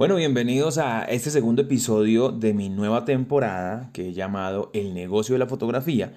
Bueno, 0.00 0.16
bienvenidos 0.16 0.78
a 0.78 1.04
este 1.04 1.30
segundo 1.30 1.60
episodio 1.60 2.30
de 2.30 2.54
mi 2.54 2.70
nueva 2.70 3.04
temporada 3.04 3.90
que 3.92 4.08
he 4.08 4.12
llamado 4.14 4.70
El 4.72 4.94
negocio 4.94 5.34
de 5.34 5.40
la 5.40 5.46
fotografía, 5.46 6.14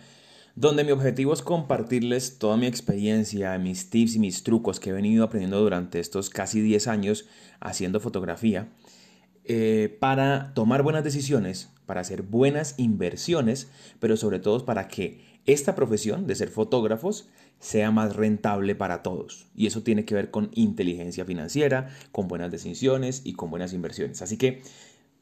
donde 0.55 0.85
mi 0.85 0.91
objetivo 0.91 1.33
es 1.33 1.41
compartirles 1.41 2.39
toda 2.39 2.55
mi 2.55 2.65
experiencia, 2.65 3.57
mis 3.57 3.89
tips 3.89 4.15
y 4.15 4.19
mis 4.19 4.43
trucos 4.43 4.79
que 4.79 4.91
he 4.91 4.93
venido 4.93 5.25
aprendiendo 5.25 5.59
durante 5.59 5.99
estos 5.99 6.29
casi 6.29 6.61
10 6.61 6.87
años 6.87 7.25
haciendo 7.59 7.99
fotografía, 7.99 8.69
eh, 9.45 9.97
para 9.99 10.53
tomar 10.53 10.83
buenas 10.83 11.03
decisiones, 11.03 11.69
para 11.85 12.01
hacer 12.01 12.21
buenas 12.21 12.75
inversiones, 12.77 13.69
pero 13.99 14.15
sobre 14.17 14.39
todo 14.39 14.65
para 14.65 14.87
que 14.87 15.33
esta 15.45 15.75
profesión 15.75 16.27
de 16.27 16.35
ser 16.35 16.49
fotógrafos 16.49 17.29
sea 17.59 17.91
más 17.91 18.15
rentable 18.15 18.75
para 18.75 19.03
todos. 19.03 19.47
Y 19.55 19.67
eso 19.67 19.83
tiene 19.83 20.05
que 20.05 20.15
ver 20.15 20.31
con 20.31 20.49
inteligencia 20.53 21.25
financiera, 21.25 21.89
con 22.11 22.27
buenas 22.27 22.51
decisiones 22.51 23.21
y 23.23 23.33
con 23.33 23.49
buenas 23.49 23.73
inversiones. 23.73 24.21
Así 24.21 24.37
que, 24.37 24.61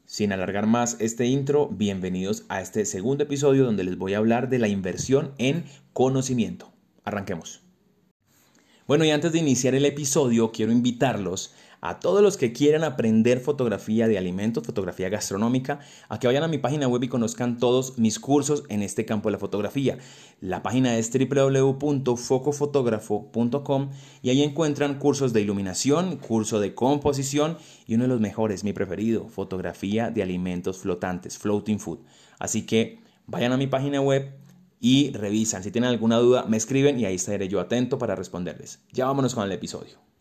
sin 0.06 0.32
alargar 0.32 0.66
más 0.66 0.96
este 1.00 1.26
intro, 1.26 1.68
bienvenidos 1.68 2.44
a 2.48 2.60
este 2.60 2.84
segundo 2.84 3.24
episodio 3.24 3.64
donde 3.64 3.84
les 3.84 3.98
voy 3.98 4.14
a 4.14 4.18
hablar 4.18 4.48
de 4.48 4.58
la 4.58 4.68
inversión 4.68 5.32
en 5.38 5.64
conocimiento. 5.92 6.72
Arranquemos. 7.04 7.62
Bueno, 8.86 9.04
y 9.04 9.10
antes 9.10 9.32
de 9.32 9.38
iniciar 9.38 9.74
el 9.74 9.84
episodio, 9.84 10.52
quiero 10.52 10.72
invitarlos 10.72 11.54
a 11.82 12.00
todos 12.00 12.22
los 12.22 12.36
que 12.36 12.52
quieran 12.52 12.84
aprender 12.84 13.40
fotografía 13.40 14.06
de 14.06 14.16
alimentos, 14.16 14.64
fotografía 14.64 15.08
gastronómica, 15.08 15.80
a 16.08 16.20
que 16.20 16.28
vayan 16.28 16.44
a 16.44 16.48
mi 16.48 16.58
página 16.58 16.86
web 16.86 17.02
y 17.02 17.08
conozcan 17.08 17.58
todos 17.58 17.98
mis 17.98 18.20
cursos 18.20 18.62
en 18.68 18.82
este 18.82 19.04
campo 19.04 19.28
de 19.28 19.32
la 19.32 19.40
fotografía. 19.40 19.98
La 20.40 20.62
página 20.62 20.96
es 20.96 21.10
www.focofotógrafo.com 21.12 23.90
y 24.22 24.30
ahí 24.30 24.42
encuentran 24.42 25.00
cursos 25.00 25.32
de 25.32 25.40
iluminación, 25.40 26.18
curso 26.18 26.60
de 26.60 26.72
composición 26.72 27.58
y 27.88 27.96
uno 27.96 28.04
de 28.04 28.08
los 28.08 28.20
mejores, 28.20 28.62
mi 28.62 28.72
preferido, 28.72 29.28
fotografía 29.28 30.10
de 30.10 30.22
alimentos 30.22 30.78
flotantes, 30.78 31.36
floating 31.36 31.80
food. 31.80 31.98
Así 32.38 32.62
que 32.62 33.00
vayan 33.26 33.50
a 33.50 33.56
mi 33.56 33.66
página 33.66 34.00
web 34.00 34.30
y 34.78 35.10
revisan. 35.10 35.64
Si 35.64 35.72
tienen 35.72 35.90
alguna 35.90 36.18
duda, 36.18 36.44
me 36.44 36.58
escriben 36.58 37.00
y 37.00 37.06
ahí 37.06 37.16
estaré 37.16 37.48
yo 37.48 37.58
atento 37.58 37.98
para 37.98 38.14
responderles. 38.14 38.78
Ya 38.92 39.06
vámonos 39.06 39.34
con 39.34 39.42
el 39.42 39.50
episodio. 39.50 40.11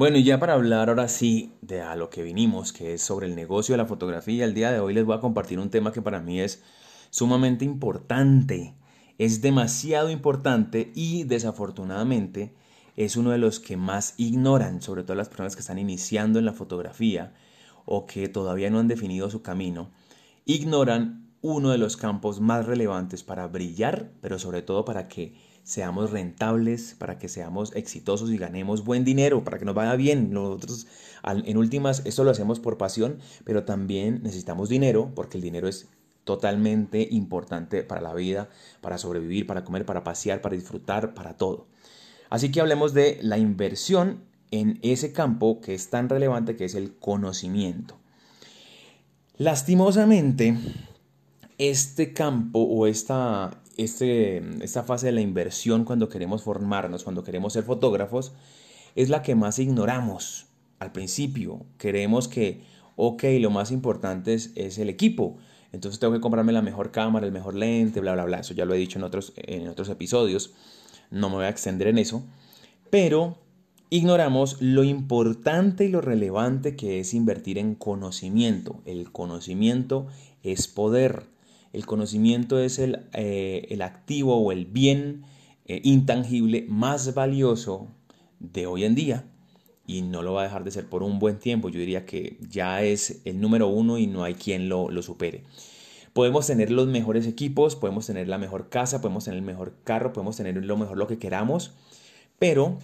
Bueno, 0.00 0.16
y 0.16 0.24
ya 0.24 0.40
para 0.40 0.54
hablar 0.54 0.88
ahora 0.88 1.08
sí 1.08 1.52
de 1.60 1.82
a 1.82 1.94
lo 1.94 2.08
que 2.08 2.22
vinimos, 2.22 2.72
que 2.72 2.94
es 2.94 3.02
sobre 3.02 3.26
el 3.26 3.36
negocio 3.36 3.74
de 3.74 3.76
la 3.76 3.84
fotografía, 3.84 4.46
el 4.46 4.54
día 4.54 4.72
de 4.72 4.80
hoy 4.80 4.94
les 4.94 5.04
voy 5.04 5.14
a 5.14 5.20
compartir 5.20 5.58
un 5.58 5.68
tema 5.68 5.92
que 5.92 6.00
para 6.00 6.22
mí 6.22 6.40
es 6.40 6.62
sumamente 7.10 7.66
importante, 7.66 8.74
es 9.18 9.42
demasiado 9.42 10.08
importante 10.08 10.90
y 10.94 11.24
desafortunadamente 11.24 12.54
es 12.96 13.16
uno 13.16 13.28
de 13.28 13.36
los 13.36 13.60
que 13.60 13.76
más 13.76 14.14
ignoran, 14.16 14.80
sobre 14.80 15.02
todo 15.02 15.16
las 15.16 15.28
personas 15.28 15.54
que 15.54 15.60
están 15.60 15.78
iniciando 15.78 16.38
en 16.38 16.46
la 16.46 16.54
fotografía 16.54 17.34
o 17.84 18.06
que 18.06 18.30
todavía 18.30 18.70
no 18.70 18.78
han 18.78 18.88
definido 18.88 19.28
su 19.28 19.42
camino, 19.42 19.90
ignoran 20.46 21.30
uno 21.42 21.72
de 21.72 21.78
los 21.78 21.98
campos 21.98 22.40
más 22.40 22.64
relevantes 22.64 23.22
para 23.22 23.46
brillar, 23.48 24.12
pero 24.22 24.38
sobre 24.38 24.62
todo 24.62 24.86
para 24.86 25.08
que 25.08 25.34
seamos 25.62 26.10
rentables, 26.10 26.94
para 26.98 27.18
que 27.18 27.28
seamos 27.28 27.74
exitosos 27.74 28.30
y 28.30 28.38
ganemos 28.38 28.84
buen 28.84 29.04
dinero, 29.04 29.44
para 29.44 29.58
que 29.58 29.64
nos 29.64 29.74
vaya 29.74 29.94
bien. 29.96 30.32
Nosotros, 30.32 30.86
en 31.24 31.56
últimas, 31.56 32.02
esto 32.04 32.24
lo 32.24 32.30
hacemos 32.30 32.60
por 32.60 32.78
pasión, 32.78 33.18
pero 33.44 33.64
también 33.64 34.22
necesitamos 34.22 34.68
dinero, 34.68 35.12
porque 35.14 35.38
el 35.38 35.42
dinero 35.42 35.68
es 35.68 35.88
totalmente 36.24 37.08
importante 37.10 37.82
para 37.82 38.00
la 38.00 38.14
vida, 38.14 38.48
para 38.80 38.98
sobrevivir, 38.98 39.46
para 39.46 39.64
comer, 39.64 39.84
para 39.84 40.04
pasear, 40.04 40.40
para 40.40 40.56
disfrutar, 40.56 41.14
para 41.14 41.36
todo. 41.36 41.66
Así 42.28 42.52
que 42.52 42.60
hablemos 42.60 42.94
de 42.94 43.18
la 43.22 43.38
inversión 43.38 44.24
en 44.50 44.78
ese 44.82 45.12
campo 45.12 45.60
que 45.60 45.74
es 45.74 45.90
tan 45.90 46.08
relevante 46.08 46.56
que 46.56 46.64
es 46.64 46.74
el 46.74 46.94
conocimiento. 46.94 47.98
Lastimosamente, 49.36 50.56
este 51.58 52.12
campo 52.12 52.60
o 52.60 52.86
esta, 52.86 53.59
este, 53.82 54.42
esta 54.62 54.82
fase 54.82 55.06
de 55.06 55.12
la 55.12 55.20
inversión 55.20 55.84
cuando 55.84 56.08
queremos 56.08 56.42
formarnos, 56.42 57.04
cuando 57.04 57.24
queremos 57.24 57.52
ser 57.52 57.64
fotógrafos, 57.64 58.32
es 58.94 59.08
la 59.08 59.22
que 59.22 59.34
más 59.34 59.58
ignoramos 59.58 60.46
al 60.78 60.92
principio. 60.92 61.64
Queremos 61.78 62.28
que, 62.28 62.62
ok, 62.96 63.24
lo 63.40 63.50
más 63.50 63.70
importante 63.70 64.34
es, 64.34 64.52
es, 64.56 64.78
el 64.78 64.88
equipo. 64.88 65.38
Entonces 65.72 66.00
tengo 66.00 66.12
que 66.12 66.20
comprarme 66.20 66.52
la 66.52 66.62
mejor 66.62 66.90
cámara, 66.90 67.26
el 67.26 67.32
mejor 67.32 67.54
lente, 67.54 68.00
bla, 68.00 68.14
bla, 68.14 68.24
bla. 68.24 68.40
Eso 68.40 68.54
ya 68.54 68.64
lo 68.64 68.74
he 68.74 68.78
dicho 68.78 68.98
en 68.98 69.04
otros, 69.04 69.32
en 69.36 69.68
otros 69.68 69.88
episodios. 69.88 70.52
No 71.10 71.28
me 71.28 71.36
voy 71.36 71.44
a 71.44 71.48
extender 71.48 71.88
en 71.88 71.98
eso. 71.98 72.24
Pero 72.90 73.38
ignoramos 73.88 74.60
lo 74.60 74.84
importante 74.84 75.84
y 75.84 75.88
lo 75.88 76.00
relevante 76.00 76.76
que 76.76 77.00
es 77.00 77.14
invertir 77.14 77.58
en 77.58 77.74
conocimiento. 77.74 78.80
El 78.84 79.12
conocimiento 79.12 80.06
es 80.42 80.68
poder. 80.68 81.26
El 81.72 81.86
conocimiento 81.86 82.58
es 82.58 82.78
el, 82.78 83.06
eh, 83.12 83.66
el 83.70 83.82
activo 83.82 84.36
o 84.36 84.52
el 84.52 84.66
bien 84.66 85.24
eh, 85.66 85.80
intangible 85.84 86.66
más 86.68 87.14
valioso 87.14 87.88
de 88.40 88.66
hoy 88.66 88.84
en 88.84 88.94
día 88.94 89.24
y 89.86 90.02
no 90.02 90.22
lo 90.22 90.32
va 90.32 90.42
a 90.42 90.44
dejar 90.44 90.64
de 90.64 90.70
ser 90.70 90.88
por 90.88 91.02
un 91.02 91.18
buen 91.18 91.38
tiempo. 91.38 91.68
Yo 91.68 91.78
diría 91.78 92.06
que 92.06 92.38
ya 92.48 92.82
es 92.82 93.22
el 93.24 93.40
número 93.40 93.68
uno 93.68 93.98
y 93.98 94.06
no 94.06 94.24
hay 94.24 94.34
quien 94.34 94.68
lo, 94.68 94.90
lo 94.90 95.02
supere. 95.02 95.44
Podemos 96.12 96.46
tener 96.46 96.72
los 96.72 96.88
mejores 96.88 97.26
equipos, 97.26 97.76
podemos 97.76 98.06
tener 98.06 98.26
la 98.26 98.38
mejor 98.38 98.68
casa, 98.68 99.00
podemos 99.00 99.24
tener 99.24 99.38
el 99.38 99.44
mejor 99.44 99.76
carro, 99.84 100.12
podemos 100.12 100.36
tener 100.36 100.56
lo 100.64 100.76
mejor 100.76 100.98
lo 100.98 101.06
que 101.06 101.18
queramos, 101.18 101.72
pero 102.38 102.78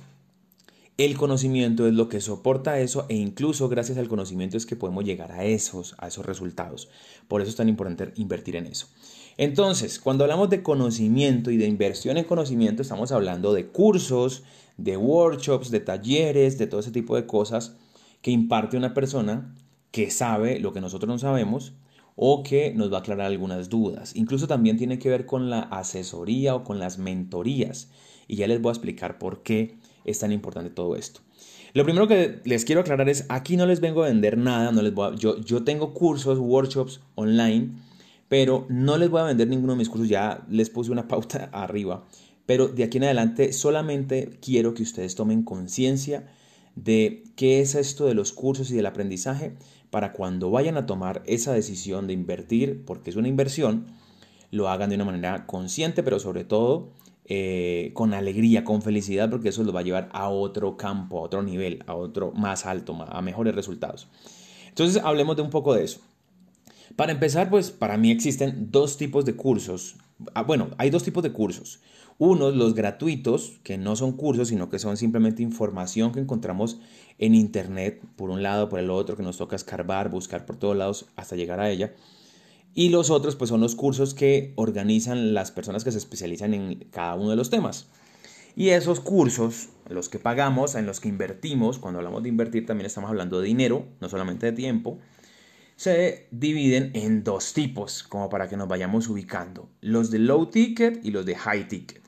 el 0.98 1.18
conocimiento 1.18 1.86
es 1.86 1.92
lo 1.92 2.08
que 2.08 2.22
soporta 2.22 2.80
eso 2.80 3.04
e 3.08 3.16
incluso 3.16 3.68
gracias 3.68 3.98
al 3.98 4.08
conocimiento 4.08 4.56
es 4.56 4.64
que 4.64 4.76
podemos 4.76 5.04
llegar 5.04 5.30
a 5.32 5.44
esos, 5.44 5.94
a 5.98 6.08
esos 6.08 6.24
resultados. 6.24 6.88
Por 7.28 7.42
eso 7.42 7.50
es 7.50 7.56
tan 7.56 7.68
importante 7.68 8.12
invertir 8.16 8.56
en 8.56 8.66
eso. 8.66 8.88
Entonces, 9.36 9.98
cuando 9.98 10.24
hablamos 10.24 10.48
de 10.48 10.62
conocimiento 10.62 11.50
y 11.50 11.58
de 11.58 11.66
inversión 11.66 12.16
en 12.16 12.24
conocimiento, 12.24 12.80
estamos 12.80 13.12
hablando 13.12 13.52
de 13.52 13.66
cursos, 13.66 14.44
de 14.78 14.96
workshops, 14.96 15.70
de 15.70 15.80
talleres, 15.80 16.56
de 16.56 16.66
todo 16.66 16.80
ese 16.80 16.92
tipo 16.92 17.14
de 17.16 17.26
cosas 17.26 17.76
que 18.22 18.30
imparte 18.30 18.78
una 18.78 18.94
persona 18.94 19.54
que 19.90 20.10
sabe 20.10 20.58
lo 20.60 20.72
que 20.72 20.80
nosotros 20.80 21.08
no 21.08 21.18
sabemos 21.18 21.74
o 22.16 22.42
que 22.42 22.72
nos 22.72 22.90
va 22.90 22.96
a 22.96 23.00
aclarar 23.00 23.26
algunas 23.26 23.68
dudas. 23.68 24.16
Incluso 24.16 24.46
también 24.48 24.78
tiene 24.78 24.98
que 24.98 25.10
ver 25.10 25.26
con 25.26 25.50
la 25.50 25.60
asesoría 25.60 26.54
o 26.54 26.64
con 26.64 26.78
las 26.78 26.96
mentorías. 26.96 27.90
Y 28.26 28.36
ya 28.36 28.46
les 28.46 28.62
voy 28.62 28.70
a 28.70 28.72
explicar 28.72 29.18
por 29.18 29.42
qué 29.42 29.76
es 30.06 30.18
tan 30.18 30.32
importante 30.32 30.70
todo 30.70 30.96
esto. 30.96 31.20
Lo 31.74 31.84
primero 31.84 32.08
que 32.08 32.40
les 32.44 32.64
quiero 32.64 32.80
aclarar 32.80 33.08
es, 33.10 33.26
aquí 33.28 33.58
no 33.58 33.66
les 33.66 33.80
vengo 33.80 34.02
a 34.02 34.08
vender 34.08 34.38
nada, 34.38 34.72
no 34.72 34.80
les 34.80 34.94
voy 34.94 35.16
yo, 35.18 35.38
yo 35.40 35.62
tengo 35.62 35.92
cursos, 35.92 36.38
workshops 36.38 37.00
online, 37.16 37.72
pero 38.28 38.66
no 38.70 38.96
les 38.96 39.10
voy 39.10 39.20
a 39.20 39.24
vender 39.24 39.48
ninguno 39.48 39.74
de 39.74 39.80
mis 39.80 39.90
cursos, 39.90 40.08
ya 40.08 40.46
les 40.48 40.70
puse 40.70 40.90
una 40.90 41.08
pauta 41.08 41.50
arriba, 41.52 42.06
pero 42.46 42.68
de 42.68 42.84
aquí 42.84 42.96
en 42.96 43.04
adelante 43.04 43.52
solamente 43.52 44.38
quiero 44.40 44.72
que 44.72 44.84
ustedes 44.84 45.14
tomen 45.16 45.42
conciencia 45.42 46.26
de 46.76 47.24
qué 47.36 47.60
es 47.60 47.74
esto 47.74 48.06
de 48.06 48.14
los 48.14 48.32
cursos 48.32 48.70
y 48.70 48.74
del 48.74 48.86
aprendizaje 48.86 49.54
para 49.90 50.12
cuando 50.12 50.50
vayan 50.50 50.76
a 50.76 50.86
tomar 50.86 51.22
esa 51.26 51.52
decisión 51.52 52.06
de 52.06 52.12
invertir, 52.12 52.84
porque 52.84 53.10
es 53.10 53.16
una 53.16 53.28
inversión, 53.28 53.86
lo 54.50 54.68
hagan 54.68 54.90
de 54.90 54.96
una 54.96 55.04
manera 55.04 55.46
consciente, 55.46 56.02
pero 56.02 56.18
sobre 56.18 56.44
todo 56.44 56.90
eh, 57.28 57.90
con 57.94 58.14
alegría, 58.14 58.64
con 58.64 58.82
felicidad, 58.82 59.28
porque 59.28 59.48
eso 59.48 59.64
los 59.64 59.74
va 59.74 59.80
a 59.80 59.82
llevar 59.82 60.08
a 60.12 60.28
otro 60.28 60.76
campo, 60.76 61.18
a 61.18 61.22
otro 61.22 61.42
nivel, 61.42 61.82
a 61.86 61.94
otro 61.94 62.32
más 62.32 62.66
alto, 62.66 62.96
a 63.08 63.20
mejores 63.20 63.54
resultados. 63.54 64.08
Entonces, 64.68 65.02
hablemos 65.02 65.34
de 65.34 65.42
un 65.42 65.50
poco 65.50 65.74
de 65.74 65.84
eso. 65.84 66.00
Para 66.94 67.12
empezar, 67.12 67.50
pues 67.50 67.70
para 67.70 67.96
mí 67.98 68.10
existen 68.10 68.68
dos 68.70 68.96
tipos 68.96 69.24
de 69.24 69.34
cursos. 69.34 69.96
Ah, 70.34 70.42
bueno, 70.44 70.70
hay 70.78 70.90
dos 70.90 71.02
tipos 71.02 71.22
de 71.22 71.32
cursos. 71.32 71.80
Unos, 72.18 72.54
los 72.54 72.74
gratuitos, 72.74 73.58
que 73.62 73.76
no 73.76 73.96
son 73.96 74.12
cursos, 74.12 74.48
sino 74.48 74.70
que 74.70 74.78
son 74.78 74.96
simplemente 74.96 75.42
información 75.42 76.12
que 76.12 76.20
encontramos 76.20 76.78
en 77.18 77.34
Internet, 77.34 78.02
por 78.16 78.30
un 78.30 78.42
lado, 78.42 78.68
por 78.68 78.78
el 78.78 78.88
otro, 78.88 79.16
que 79.16 79.22
nos 79.22 79.36
toca 79.36 79.56
escarbar, 79.56 80.10
buscar 80.10 80.46
por 80.46 80.56
todos 80.56 80.76
lados 80.76 81.06
hasta 81.16 81.36
llegar 81.36 81.58
a 81.58 81.70
ella. 81.70 81.92
Y 82.78 82.90
los 82.90 83.08
otros 83.08 83.36
pues 83.36 83.48
son 83.48 83.62
los 83.62 83.74
cursos 83.74 84.12
que 84.12 84.52
organizan 84.54 85.32
las 85.32 85.50
personas 85.50 85.82
que 85.82 85.90
se 85.92 85.96
especializan 85.96 86.52
en 86.52 86.74
cada 86.90 87.14
uno 87.14 87.30
de 87.30 87.36
los 87.36 87.48
temas. 87.48 87.88
Y 88.54 88.68
esos 88.68 89.00
cursos, 89.00 89.70
los 89.88 90.10
que 90.10 90.18
pagamos, 90.18 90.74
en 90.74 90.84
los 90.84 91.00
que 91.00 91.08
invertimos, 91.08 91.78
cuando 91.78 92.00
hablamos 92.00 92.22
de 92.22 92.28
invertir 92.28 92.66
también 92.66 92.84
estamos 92.84 93.08
hablando 93.08 93.40
de 93.40 93.46
dinero, 93.46 93.86
no 94.02 94.10
solamente 94.10 94.44
de 94.44 94.52
tiempo, 94.52 94.98
se 95.76 96.28
dividen 96.30 96.90
en 96.92 97.24
dos 97.24 97.54
tipos, 97.54 98.02
como 98.02 98.28
para 98.28 98.46
que 98.46 98.58
nos 98.58 98.68
vayamos 98.68 99.08
ubicando. 99.08 99.70
Los 99.80 100.10
de 100.10 100.18
low 100.18 100.44
ticket 100.50 101.02
y 101.02 101.12
los 101.12 101.24
de 101.24 101.34
high 101.34 101.68
ticket. 101.68 102.02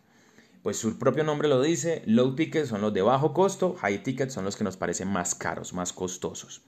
Pues 0.63 0.77
su 0.77 0.99
propio 0.99 1.25
nombre 1.25 1.49
lo 1.49 1.63
dice, 1.63 2.03
low 2.05 2.35
ticket 2.35 2.67
son 2.67 2.83
los 2.83 2.93
de 2.93 3.01
bajo 3.01 3.33
costo, 3.33 3.75
high 3.81 4.03
ticket 4.03 4.29
son 4.29 4.45
los 4.45 4.57
que 4.57 4.65
nos 4.65 4.77
parecen 4.77 5.09
más 5.09 5.35
caros, 5.35 5.73
más 5.73 5.95
costosos. 5.95 6.61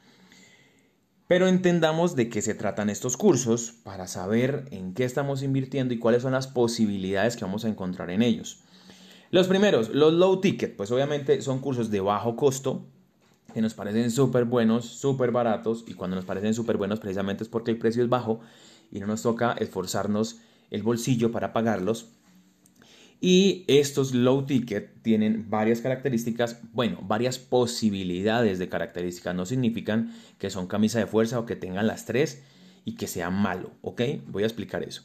Pero 1.31 1.47
entendamos 1.47 2.17
de 2.17 2.29
qué 2.29 2.43
se 2.43 2.55
tratan 2.57 2.91
estos 2.91 3.17
cursos 3.17 3.73
para 3.85 4.09
saber 4.09 4.65
en 4.73 4.95
qué 4.95 5.05
estamos 5.05 5.45
invirtiendo 5.45 5.95
y 5.95 5.99
cuáles 6.01 6.23
son 6.23 6.33
las 6.33 6.49
posibilidades 6.49 7.37
que 7.37 7.45
vamos 7.45 7.65
a 7.65 7.69
encontrar 7.69 8.11
en 8.11 8.23
ellos. 8.23 8.65
Los 9.31 9.47
primeros, 9.47 9.91
los 9.91 10.13
low 10.13 10.41
ticket, 10.41 10.75
pues 10.75 10.91
obviamente 10.91 11.41
son 11.41 11.61
cursos 11.61 11.89
de 11.93 12.01
bajo 12.01 12.35
costo, 12.35 12.85
que 13.55 13.61
nos 13.61 13.75
parecen 13.75 14.11
súper 14.11 14.45
buenos, 14.45 14.87
súper 14.87 15.31
baratos, 15.31 15.85
y 15.87 15.95
cuando 15.95 16.17
nos 16.17 16.25
parecen 16.25 16.53
súper 16.53 16.77
buenos 16.77 16.99
precisamente 16.99 17.45
es 17.45 17.49
porque 17.49 17.71
el 17.71 17.79
precio 17.79 18.03
es 18.03 18.09
bajo 18.09 18.41
y 18.91 18.99
no 18.99 19.07
nos 19.07 19.23
toca 19.23 19.53
esforzarnos 19.53 20.41
el 20.73 20.83
bolsillo 20.83 21.31
para 21.31 21.53
pagarlos. 21.53 22.09
Y 23.21 23.65
estos 23.69 24.15
low 24.15 24.47
ticket 24.47 25.03
tienen 25.03 25.51
varias 25.51 25.83
características, 25.83 26.61
bueno, 26.73 27.01
varias 27.03 27.39
posibilidades 27.39 28.59
de 28.59 28.69
características. 28.71 29.35
No 29.35 29.45
significan 29.45 30.15
que 30.39 30.49
son 30.49 30.67
camisa 30.67 30.99
de 30.99 31.07
fuerza 31.07 31.39
o 31.39 31.45
que 31.45 31.57
tengan 31.57 31.87
las 31.87 32.07
tres 32.07 32.43
y 32.87 32.95
que 32.95 33.07
sea 33.07 33.29
malo, 33.29 33.73
¿ok? 33.83 34.03
Voy 34.29 34.43
a 34.43 34.47
explicar 34.47 34.83
eso. 34.83 35.03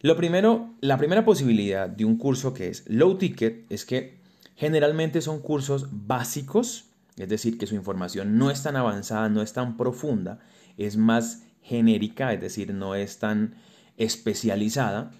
Lo 0.00 0.16
primero, 0.16 0.74
la 0.80 0.98
primera 0.98 1.24
posibilidad 1.24 1.88
de 1.88 2.04
un 2.04 2.16
curso 2.16 2.52
que 2.52 2.68
es 2.68 2.82
low 2.88 3.16
ticket 3.16 3.64
es 3.70 3.84
que 3.84 4.18
generalmente 4.56 5.20
son 5.20 5.40
cursos 5.40 5.86
básicos, 5.92 6.86
es 7.16 7.28
decir, 7.28 7.58
que 7.58 7.68
su 7.68 7.76
información 7.76 8.36
no 8.38 8.50
es 8.50 8.64
tan 8.64 8.74
avanzada, 8.74 9.28
no 9.28 9.40
es 9.40 9.52
tan 9.52 9.76
profunda, 9.76 10.40
es 10.76 10.96
más 10.96 11.44
genérica, 11.62 12.32
es 12.32 12.40
decir, 12.40 12.74
no 12.74 12.96
es 12.96 13.20
tan 13.20 13.54
especializada 13.96 15.12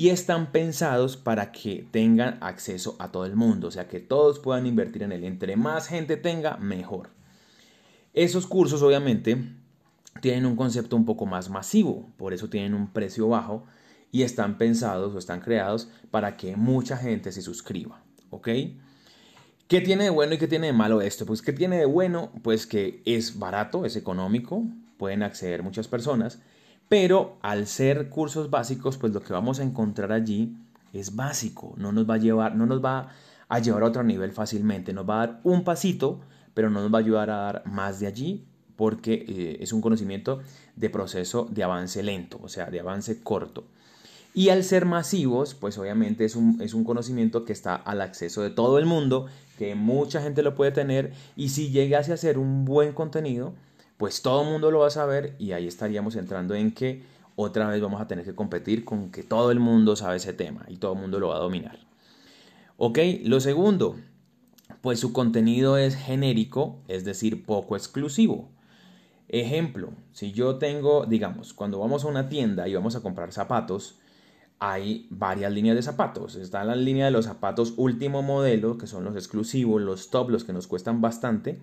y 0.00 0.08
están 0.08 0.50
pensados 0.50 1.18
para 1.18 1.52
que 1.52 1.86
tengan 1.90 2.38
acceso 2.40 2.96
a 2.98 3.12
todo 3.12 3.26
el 3.26 3.36
mundo, 3.36 3.68
o 3.68 3.70
sea, 3.70 3.86
que 3.86 4.00
todos 4.00 4.38
puedan 4.38 4.64
invertir 4.64 5.02
en 5.02 5.12
él. 5.12 5.24
Entre 5.24 5.56
más 5.56 5.88
gente 5.88 6.16
tenga, 6.16 6.56
mejor. 6.56 7.10
Esos 8.14 8.46
cursos 8.46 8.80
obviamente 8.80 9.36
tienen 10.22 10.46
un 10.46 10.56
concepto 10.56 10.96
un 10.96 11.04
poco 11.04 11.26
más 11.26 11.50
masivo, 11.50 12.08
por 12.16 12.32
eso 12.32 12.48
tienen 12.48 12.72
un 12.72 12.90
precio 12.94 13.28
bajo 13.28 13.66
y 14.10 14.22
están 14.22 14.56
pensados 14.56 15.14
o 15.14 15.18
están 15.18 15.40
creados 15.40 15.90
para 16.10 16.38
que 16.38 16.56
mucha 16.56 16.96
gente 16.96 17.30
se 17.30 17.42
suscriba, 17.42 18.02
¿ok? 18.30 18.48
¿Qué 19.68 19.82
tiene 19.82 20.04
de 20.04 20.10
bueno 20.10 20.32
y 20.32 20.38
qué 20.38 20.48
tiene 20.48 20.68
de 20.68 20.72
malo 20.72 21.02
esto? 21.02 21.26
Pues 21.26 21.42
¿qué 21.42 21.52
tiene 21.52 21.76
de 21.76 21.84
bueno? 21.84 22.32
Pues 22.42 22.66
que 22.66 23.02
es 23.04 23.38
barato, 23.38 23.84
es 23.84 23.96
económico, 23.96 24.64
pueden 24.96 25.22
acceder 25.22 25.62
muchas 25.62 25.88
personas, 25.88 26.40
pero 26.90 27.38
al 27.40 27.68
ser 27.68 28.08
cursos 28.08 28.50
básicos, 28.50 28.96
pues 28.98 29.12
lo 29.12 29.22
que 29.22 29.32
vamos 29.32 29.60
a 29.60 29.62
encontrar 29.62 30.10
allí 30.10 30.56
es 30.92 31.14
básico, 31.14 31.72
no 31.76 31.92
nos 31.92 32.10
va 32.10 32.14
a 32.14 32.18
llevar, 32.18 32.56
no 32.56 32.66
nos 32.66 32.84
va 32.84 33.10
a 33.48 33.58
llevar 33.60 33.84
a 33.84 33.86
otro 33.86 34.02
nivel 34.02 34.32
fácilmente, 34.32 34.92
nos 34.92 35.08
va 35.08 35.22
a 35.22 35.26
dar 35.28 35.40
un 35.44 35.62
pasito, 35.62 36.18
pero 36.52 36.68
no 36.68 36.80
nos 36.80 36.92
va 36.92 36.98
a 36.98 37.02
ayudar 37.02 37.30
a 37.30 37.36
dar 37.36 37.62
más 37.64 38.00
de 38.00 38.08
allí 38.08 38.44
porque 38.74 39.24
eh, 39.28 39.58
es 39.60 39.72
un 39.72 39.80
conocimiento 39.80 40.40
de 40.74 40.90
proceso 40.90 41.46
de 41.48 41.62
avance 41.62 42.02
lento, 42.02 42.40
o 42.42 42.48
sea, 42.48 42.70
de 42.70 42.80
avance 42.80 43.22
corto. 43.22 43.68
Y 44.34 44.48
al 44.48 44.64
ser 44.64 44.84
masivos, 44.84 45.54
pues 45.54 45.78
obviamente 45.78 46.24
es 46.24 46.34
un, 46.34 46.60
es 46.60 46.74
un 46.74 46.82
conocimiento 46.82 47.44
que 47.44 47.52
está 47.52 47.76
al 47.76 48.00
acceso 48.00 48.42
de 48.42 48.50
todo 48.50 48.80
el 48.80 48.86
mundo, 48.86 49.26
que 49.58 49.76
mucha 49.76 50.20
gente 50.22 50.42
lo 50.42 50.56
puede 50.56 50.72
tener. 50.72 51.12
Y 51.36 51.50
si 51.50 51.70
llegase 51.70 52.12
a 52.12 52.16
ser 52.16 52.36
un 52.36 52.64
buen 52.64 52.94
contenido, 52.94 53.54
pues 54.00 54.22
todo 54.22 54.44
el 54.44 54.48
mundo 54.48 54.70
lo 54.70 54.78
va 54.78 54.86
a 54.86 54.90
saber 54.90 55.36
y 55.38 55.52
ahí 55.52 55.66
estaríamos 55.66 56.16
entrando 56.16 56.54
en 56.54 56.72
que 56.72 57.02
otra 57.36 57.68
vez 57.68 57.82
vamos 57.82 58.00
a 58.00 58.08
tener 58.08 58.24
que 58.24 58.34
competir 58.34 58.82
con 58.82 59.10
que 59.10 59.22
todo 59.22 59.50
el 59.50 59.60
mundo 59.60 59.94
sabe 59.94 60.16
ese 60.16 60.32
tema 60.32 60.64
y 60.68 60.78
todo 60.78 60.94
el 60.94 61.00
mundo 61.00 61.20
lo 61.20 61.28
va 61.28 61.36
a 61.36 61.40
dominar. 61.40 61.80
Ok, 62.78 62.98
lo 63.24 63.40
segundo, 63.40 63.96
pues 64.80 65.00
su 65.00 65.12
contenido 65.12 65.76
es 65.76 65.96
genérico, 65.96 66.78
es 66.88 67.04
decir, 67.04 67.44
poco 67.44 67.76
exclusivo. 67.76 68.48
Ejemplo, 69.28 69.90
si 70.12 70.32
yo 70.32 70.56
tengo, 70.56 71.04
digamos, 71.04 71.52
cuando 71.52 71.78
vamos 71.78 72.04
a 72.04 72.08
una 72.08 72.30
tienda 72.30 72.68
y 72.68 72.74
vamos 72.74 72.96
a 72.96 73.02
comprar 73.02 73.32
zapatos, 73.32 73.98
hay 74.60 75.08
varias 75.10 75.52
líneas 75.52 75.76
de 75.76 75.82
zapatos. 75.82 76.36
Está 76.36 76.64
la 76.64 76.74
línea 76.74 77.04
de 77.04 77.10
los 77.10 77.26
zapatos 77.26 77.74
último 77.76 78.22
modelo, 78.22 78.78
que 78.78 78.86
son 78.86 79.04
los 79.04 79.14
exclusivos, 79.14 79.82
los 79.82 80.08
top, 80.08 80.30
los 80.30 80.44
que 80.44 80.54
nos 80.54 80.66
cuestan 80.66 81.02
bastante. 81.02 81.58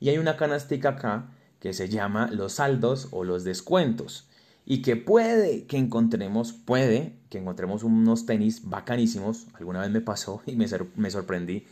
Y 0.00 0.08
hay 0.08 0.18
una 0.18 0.36
canastica 0.36 0.88
acá 0.88 1.28
que 1.66 1.72
se 1.72 1.88
llama 1.88 2.30
los 2.30 2.52
saldos 2.52 3.08
o 3.10 3.24
los 3.24 3.42
descuentos. 3.42 4.28
Y 4.64 4.82
que 4.82 4.94
puede 4.94 5.64
que 5.64 5.76
encontremos, 5.76 6.52
puede 6.52 7.16
que 7.28 7.38
encontremos 7.38 7.82
unos 7.82 8.24
tenis 8.24 8.68
bacanísimos. 8.68 9.48
Alguna 9.54 9.80
vez 9.80 9.90
me 9.90 10.00
pasó 10.00 10.42
y 10.46 10.54
me, 10.54 10.68
sorprendí 11.10 11.66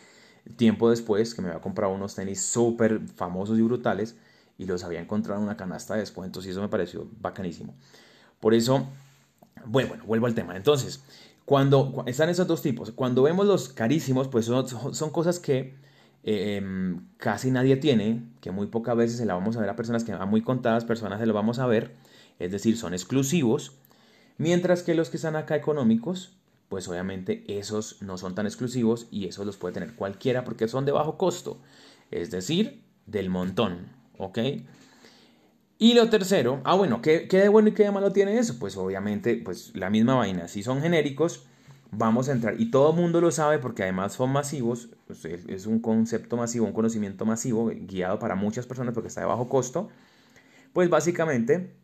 tiempo 0.56 0.90
después 0.90 1.32
que 1.32 1.42
me 1.42 1.48
había 1.48 1.60
comprado 1.60 1.92
unos 1.92 2.16
tenis 2.16 2.40
súper 2.40 3.02
famosos 3.14 3.56
y 3.56 3.62
brutales 3.62 4.16
y 4.58 4.66
los 4.66 4.82
había 4.82 4.98
encontrado 4.98 5.38
en 5.38 5.44
una 5.46 5.56
canasta 5.56 5.94
de 5.94 6.00
descuentos 6.00 6.44
y 6.44 6.50
eso 6.50 6.60
me 6.60 6.68
pareció 6.68 7.06
bacanísimo. 7.20 7.72
Por 8.40 8.52
eso 8.52 8.88
bueno, 9.64 9.90
bueno, 9.90 10.04
vuelvo 10.06 10.26
al 10.26 10.34
tema. 10.34 10.56
Entonces, 10.56 11.04
cuando 11.44 12.02
están 12.06 12.30
esos 12.30 12.48
dos 12.48 12.62
tipos, 12.62 12.90
cuando 12.90 13.22
vemos 13.22 13.46
los 13.46 13.68
carísimos, 13.68 14.26
pues 14.26 14.46
son, 14.46 14.66
son 14.92 15.10
cosas 15.10 15.38
que 15.38 15.76
em, 16.24 17.06
casi 17.18 17.50
nadie 17.50 17.76
tiene, 17.76 18.22
que 18.40 18.50
muy 18.50 18.66
pocas 18.66 18.96
veces 18.96 19.18
se 19.18 19.26
la 19.26 19.34
vamos 19.34 19.56
a 19.56 19.60
ver 19.60 19.68
a 19.68 19.76
personas 19.76 20.04
que 20.04 20.12
a 20.12 20.24
muy 20.24 20.42
contadas 20.42 20.84
personas 20.84 21.20
se 21.20 21.26
lo 21.26 21.34
vamos 21.34 21.58
a 21.58 21.66
ver, 21.66 21.94
es 22.38 22.50
decir, 22.50 22.76
son 22.76 22.94
exclusivos, 22.94 23.76
mientras 24.38 24.82
que 24.82 24.94
los 24.94 25.10
que 25.10 25.18
están 25.18 25.36
acá 25.36 25.54
económicos, 25.54 26.36
pues 26.68 26.88
obviamente 26.88 27.44
esos 27.46 28.00
no 28.02 28.16
son 28.16 28.34
tan 28.34 28.46
exclusivos 28.46 29.06
y 29.10 29.26
esos 29.26 29.46
los 29.46 29.58
puede 29.58 29.74
tener 29.74 29.94
cualquiera 29.94 30.44
porque 30.44 30.66
son 30.66 30.84
de 30.84 30.92
bajo 30.92 31.18
costo, 31.18 31.60
es 32.10 32.30
decir, 32.30 32.82
del 33.06 33.28
montón, 33.28 33.88
¿ok? 34.18 34.38
Y 35.78 35.94
lo 35.94 36.08
tercero, 36.08 36.62
ah 36.64 36.74
bueno, 36.74 37.02
¿qué, 37.02 37.28
¿qué, 37.28 37.38
de 37.38 37.48
bueno 37.48 37.68
y 37.68 37.72
qué 37.72 37.84
de 37.84 37.90
malo 37.90 38.12
tiene 38.12 38.38
eso? 38.38 38.58
Pues 38.58 38.76
obviamente, 38.76 39.36
pues 39.44 39.72
la 39.74 39.90
misma 39.90 40.14
vaina, 40.14 40.48
si 40.48 40.62
son 40.62 40.80
genéricos, 40.80 41.46
vamos 41.96 42.28
a 42.28 42.32
entrar, 42.32 42.60
y 42.60 42.70
todo 42.70 42.90
el 42.90 42.96
mundo 42.96 43.20
lo 43.20 43.30
sabe 43.30 43.58
porque 43.58 43.82
además 43.82 44.12
son 44.12 44.30
masivos, 44.30 44.88
pues 45.06 45.24
es 45.24 45.66
un 45.66 45.80
concepto 45.80 46.36
masivo, 46.36 46.66
un 46.66 46.72
conocimiento 46.72 47.24
masivo, 47.24 47.70
guiado 47.72 48.18
para 48.18 48.34
muchas 48.34 48.66
personas 48.66 48.94
porque 48.94 49.08
está 49.08 49.20
de 49.20 49.26
bajo 49.26 49.48
costo, 49.48 49.88
pues 50.72 50.90
básicamente 50.90 51.74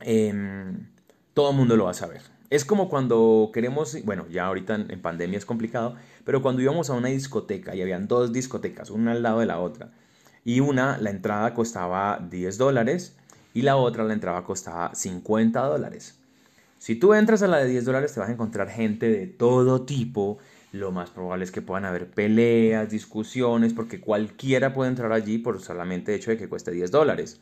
em, 0.00 0.88
todo 1.34 1.50
el 1.50 1.56
mundo 1.56 1.76
lo 1.76 1.84
va 1.84 1.92
a 1.92 1.94
saber. 1.94 2.22
Es 2.50 2.64
como 2.64 2.88
cuando 2.88 3.50
queremos, 3.54 3.96
bueno, 4.04 4.26
ya 4.28 4.46
ahorita 4.46 4.74
en 4.74 5.00
pandemia 5.00 5.38
es 5.38 5.46
complicado, 5.46 5.96
pero 6.24 6.42
cuando 6.42 6.60
íbamos 6.60 6.90
a 6.90 6.94
una 6.94 7.08
discoteca 7.08 7.74
y 7.74 7.80
habían 7.82 8.08
dos 8.08 8.32
discotecas, 8.32 8.90
una 8.90 9.12
al 9.12 9.22
lado 9.22 9.40
de 9.40 9.46
la 9.46 9.58
otra, 9.58 9.90
y 10.44 10.60
una, 10.60 10.98
la 10.98 11.10
entrada 11.10 11.54
costaba 11.54 12.18
10 12.30 12.58
dólares, 12.58 13.16
y 13.54 13.62
la 13.62 13.76
otra, 13.76 14.04
la 14.04 14.14
entrada 14.14 14.44
costaba 14.44 14.94
50 14.94 15.60
dólares. 15.60 16.18
Si 16.82 16.96
tú 16.96 17.14
entras 17.14 17.40
a 17.44 17.46
la 17.46 17.58
de 17.58 17.68
10 17.68 17.84
dólares 17.84 18.12
te 18.12 18.18
vas 18.18 18.28
a 18.28 18.32
encontrar 18.32 18.68
gente 18.68 19.08
de 19.08 19.28
todo 19.28 19.82
tipo. 19.82 20.38
Lo 20.72 20.90
más 20.90 21.10
probable 21.10 21.44
es 21.44 21.52
que 21.52 21.62
puedan 21.62 21.84
haber 21.84 22.10
peleas, 22.10 22.90
discusiones, 22.90 23.72
porque 23.72 24.00
cualquiera 24.00 24.74
puede 24.74 24.90
entrar 24.90 25.12
allí 25.12 25.38
por 25.38 25.60
solamente 25.60 26.12
el 26.12 26.18
hecho 26.18 26.32
de 26.32 26.38
que 26.38 26.48
cueste 26.48 26.72
10 26.72 26.90
dólares. 26.90 27.40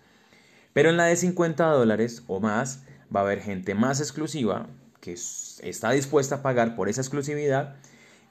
Pero 0.74 0.90
en 0.90 0.98
la 0.98 1.06
de 1.06 1.16
50 1.16 1.64
dólares 1.64 2.22
o 2.26 2.38
más 2.38 2.84
va 3.16 3.20
a 3.20 3.22
haber 3.22 3.40
gente 3.40 3.74
más 3.74 4.00
exclusiva 4.00 4.66
que 5.00 5.12
está 5.14 5.90
dispuesta 5.92 6.34
a 6.34 6.42
pagar 6.42 6.76
por 6.76 6.90
esa 6.90 7.00
exclusividad 7.00 7.76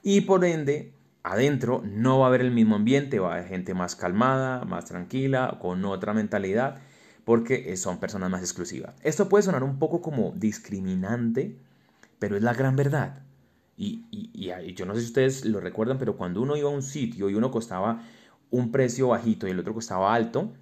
y 0.04 0.20
por 0.20 0.44
ende 0.44 0.92
adentro 1.24 1.82
no 1.84 2.20
va 2.20 2.26
a 2.26 2.28
haber 2.28 2.42
el 2.42 2.52
mismo 2.52 2.76
ambiente, 2.76 3.18
va 3.18 3.32
a 3.32 3.38
haber 3.38 3.48
gente 3.48 3.74
más 3.74 3.96
calmada, 3.96 4.64
más 4.64 4.84
tranquila, 4.84 5.58
con 5.60 5.84
otra 5.86 6.14
mentalidad 6.14 6.80
porque 7.24 7.72
eh, 7.72 7.76
son 7.76 7.98
personas 7.98 8.30
más 8.30 8.40
exclusivas. 8.40 8.94
Esto 9.02 9.28
puede 9.28 9.42
sonar 9.42 9.62
un 9.62 9.78
poco 9.78 10.00
como 10.00 10.32
discriminante, 10.36 11.56
pero 12.18 12.36
es 12.36 12.42
la 12.42 12.54
gran 12.54 12.76
verdad. 12.76 13.22
Y, 13.76 14.04
yo 14.74 14.84
no 14.84 14.94
sé 14.94 15.00
si 15.00 15.06
ustedes 15.06 15.44
lo 15.46 15.60
recuerdan, 15.60 15.98
pero 15.98 16.16
cuando 16.16 16.42
uno 16.42 16.56
iba 16.56 16.68
a 16.68 16.72
un 16.72 16.82
sitio 16.82 17.30
y 17.30 17.34
uno 17.34 17.50
costaba 17.50 18.02
un 18.50 18.72
precio 18.72 19.08
bajito 19.08 19.46
y 19.46 19.52
el 19.52 19.58
otro 19.58 19.72
costaba 19.72 20.14
alto, 20.14 20.52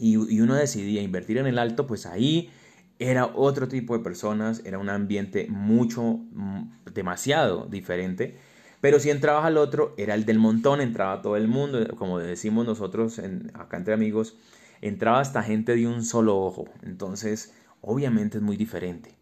y, 0.00 0.16
uno 0.16 0.54
decidía 0.54 1.02
invertir 1.02 1.38
en 1.38 1.46
el 1.46 1.58
alto, 1.58 1.86
pues 1.86 2.06
ahí 2.06 2.50
era 2.98 3.26
otro 3.26 3.68
tipo 3.68 3.96
de 3.96 4.02
personas, 4.02 4.62
era 4.64 4.78
un 4.78 4.88
ambiente 4.88 5.46
mucho, 5.50 6.02
mm, 6.02 6.70
demasiado 6.94 7.66
diferente. 7.66 8.38
Pero 8.80 9.00
si 9.00 9.10
entrabas 9.10 9.44
al 9.44 9.58
otro, 9.58 9.94
era 9.98 10.14
el 10.14 10.24
del 10.24 10.38
montón, 10.38 10.80
entraba 10.80 11.22
todo 11.22 11.36
el 11.36 11.48
mundo, 11.48 11.86
como 11.96 12.18
decimos 12.18 12.66
nosotros 12.66 13.20
acá 13.54 13.76
entre 13.76 13.94
amigos, 13.94 14.36
entraba 14.80 15.20
hasta 15.20 15.42
gente 15.42 15.74
de 15.74 15.86
un 15.86 16.04
solo 16.04 16.38
ojo. 16.38 16.66
Entonces, 16.82 17.54
obviamente 17.80 18.38
es 18.38 18.42
muy 18.42 18.56
diferente. 18.56 19.16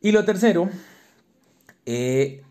Y 0.00 0.12
lo 0.12 0.24
tercero 0.24 0.70
eh, 1.86 2.42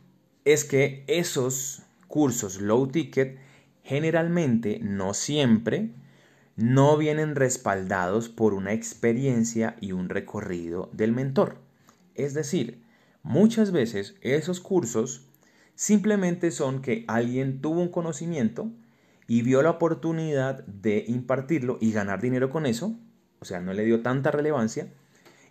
es 0.46 0.66
que 0.66 1.04
esos 1.08 1.84
cursos 2.08 2.62
low 2.62 2.88
ticket 2.88 3.38
generalmente, 3.84 4.80
no 4.82 5.14
siempre, 5.14 5.92
no 6.58 6.98
vienen 6.98 7.36
respaldados 7.36 8.30
por 8.30 8.54
una 8.54 8.74
experiencia 8.74 9.78
y 9.80 9.92
un 9.92 10.10
recorrido 10.10 10.90
del 10.92 11.12
mentor. 11.12 11.60
Es 12.16 12.34
decir, 12.34 12.84
muchas 13.22 13.72
veces 13.72 14.16
esos 14.22 14.60
cursos 14.60 15.30
simplemente 15.76 16.50
son 16.50 16.82
que 16.82 17.06
alguien 17.08 17.62
tuvo 17.62 17.80
un 17.80 17.90
conocimiento, 17.90 18.72
y 19.28 19.42
vio 19.42 19.62
la 19.62 19.72
oportunidad 19.72 20.66
de 20.66 21.04
impartirlo 21.08 21.78
y 21.82 21.92
ganar 21.92 22.22
dinero 22.22 22.50
con 22.50 22.66
eso, 22.66 22.96
o 23.40 23.46
sea, 23.46 23.60
no 23.60 23.74
le 23.74 23.86
dio 23.86 24.02
tanta 24.02 24.32
relevancia 24.32 24.88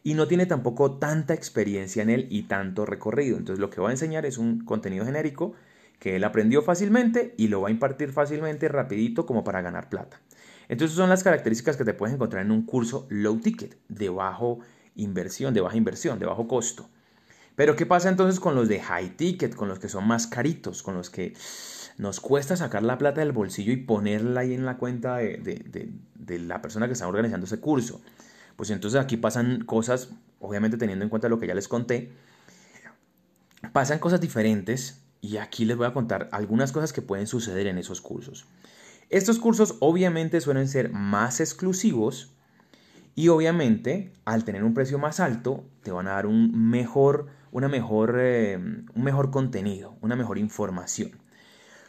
y 0.03 0.15
no 0.15 0.27
tiene 0.27 0.47
tampoco 0.47 0.99
tanta 0.99 1.35
experiencia 1.35 2.03
en 2.03 2.11
él 2.11 2.27
y 2.31 2.45
tanto 2.45 2.87
recorrido. 2.87 3.37
Entonces 3.37 3.61
lo 3.61 3.71
que 3.71 3.81
va 3.81 3.89
a 3.89 3.93
enseñar 3.93 4.25
es 4.25 4.39
un 4.39 4.65
contenido 4.65 5.05
genérico 5.05 5.55
que 5.99 6.17
él 6.17 6.25
aprendió 6.25 6.63
fácilmente 6.63 7.35
y 7.37 7.49
lo 7.49 7.61
va 7.61 7.69
a 7.69 7.71
impartir 7.71 8.13
fácilmente, 8.13 8.69
rapidito, 8.69 9.27
como 9.27 9.45
para 9.45 9.63
ganar 9.63 9.89
plata. 9.89 10.21
Entonces 10.69 10.97
son 10.97 11.09
las 11.09 11.23
características 11.23 11.77
que 11.77 11.85
te 11.85 11.95
puedes 11.95 12.15
encontrar 12.15 12.45
en 12.45 12.51
un 12.51 12.63
curso 12.63 13.07
low 13.09 13.39
ticket, 13.41 13.79
de 13.89 14.09
bajo 14.09 14.61
inversión, 14.95 15.55
de 15.55 15.61
baja 15.61 15.77
inversión, 15.77 16.19
de 16.19 16.27
bajo 16.27 16.49
costo. 16.49 16.89
Pero 17.55 17.77
¿qué 17.77 17.87
pasa 17.87 18.09
entonces 18.09 18.39
con 18.41 18.55
los 18.55 18.69
de 18.69 18.81
high 18.81 19.17
ticket, 19.17 19.55
con 19.55 19.69
los 19.69 19.79
que 19.79 19.89
son 19.89 20.07
más 20.07 20.27
caritos, 20.27 20.83
con 20.83 20.95
los 20.95 21.09
que 21.09 21.35
nos 21.99 22.21
cuesta 22.21 22.57
sacar 22.57 22.83
la 22.83 22.99
plata 22.99 23.21
del 23.21 23.33
bolsillo 23.33 23.73
y 23.73 23.77
ponerla 23.77 24.41
ahí 24.41 24.55
en 24.55 24.67
la 24.67 24.77
cuenta 24.77 25.17
de, 25.17 25.39
de 26.15 26.39
la 26.39 26.61
persona 26.63 26.87
que 26.87 26.93
está 26.93 27.09
organizando 27.09 27.47
ese 27.47 27.61
curso? 27.61 28.01
Pues 28.57 28.71
entonces 28.71 29.01
aquí 29.01 29.17
pasan 29.17 29.65
cosas, 29.65 30.11
obviamente 30.41 30.77
teniendo 30.77 31.05
en 31.05 31.11
cuenta 31.11 31.29
lo 31.29 31.39
que 31.39 31.47
ya 31.47 31.55
les 31.55 31.69
conté, 31.69 32.13
pasan 33.73 33.99
cosas 33.99 34.21
diferentes 34.21 35.03
y 35.21 35.37
aquí 35.37 35.65
les 35.65 35.77
voy 35.77 35.87
a 35.87 35.93
contar 35.93 36.29
algunas 36.33 36.73
cosas 36.73 36.93
que 36.93 37.03
pueden 37.03 37.27
suceder 37.27 37.67
en 37.67 37.79
esos 37.79 38.01
cursos. 38.01 38.47
Estos 39.09 39.39
cursos 39.39 39.77
obviamente 39.81 40.41
suelen 40.41 40.69
ser 40.69 40.91
más 40.91 41.41
exclusivos 41.41 42.33
y 43.15 43.29
obviamente 43.29 44.13
al 44.25 44.45
tener 44.45 44.65
un 44.65 44.75
precio 44.75 44.99
más 44.99 45.21
alto 45.21 45.65
te 45.83 45.91
van 45.91 46.09
a 46.09 46.13
dar 46.13 46.27
un 46.27 46.71
mejor, 46.71 47.27
una 47.53 47.69
mejor, 47.69 48.17
eh, 48.19 48.57
un 48.57 49.03
mejor 49.03 49.31
contenido, 49.31 49.97
una 50.01 50.17
mejor 50.17 50.39
información. 50.39 51.13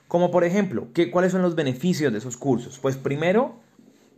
Como 0.07 0.31
por 0.31 0.43
ejemplo, 0.43 0.89
¿qué, 0.93 1.11
¿cuáles 1.11 1.31
son 1.31 1.41
los 1.41 1.55
beneficios 1.55 2.11
de 2.11 2.19
esos 2.19 2.37
cursos? 2.37 2.79
Pues 2.79 2.95
primero, 2.95 3.59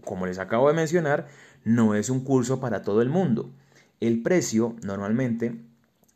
como 0.04 0.26
les 0.26 0.38
acabo 0.38 0.68
de 0.68 0.76
mencionar, 0.76 1.28
no 1.64 1.96
es 1.96 2.10
un 2.10 2.24
curso 2.24 2.60
para 2.60 2.84
todo 2.84 3.02
el 3.02 3.10
mundo. 3.10 3.52
El 4.00 4.22
precio 4.22 4.76
normalmente 4.84 5.60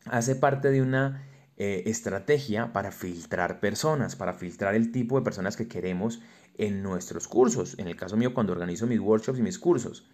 hace 0.06 0.36
parte 0.36 0.70
de 0.70 0.80
una 0.80 1.26
eh, 1.56 1.82
estrategia 1.86 2.72
para 2.72 2.92
filtrar 2.92 3.60
personas, 3.60 4.16
para 4.16 4.34
filtrar 4.34 4.74
el 4.74 4.92
tipo 4.92 5.18
de 5.18 5.24
personas 5.24 5.56
que 5.56 5.68
queremos 5.68 6.20
en 6.56 6.82
nuestros 6.82 7.28
cursos. 7.28 7.78
En 7.78 7.88
el 7.88 7.96
caso 7.96 8.16
mío, 8.16 8.32
cuando 8.32 8.52
organizo 8.52 8.86
mis 8.86 9.00
workshops 9.00 9.38
y 9.38 9.42
mis 9.42 9.58
cursos. 9.58 10.08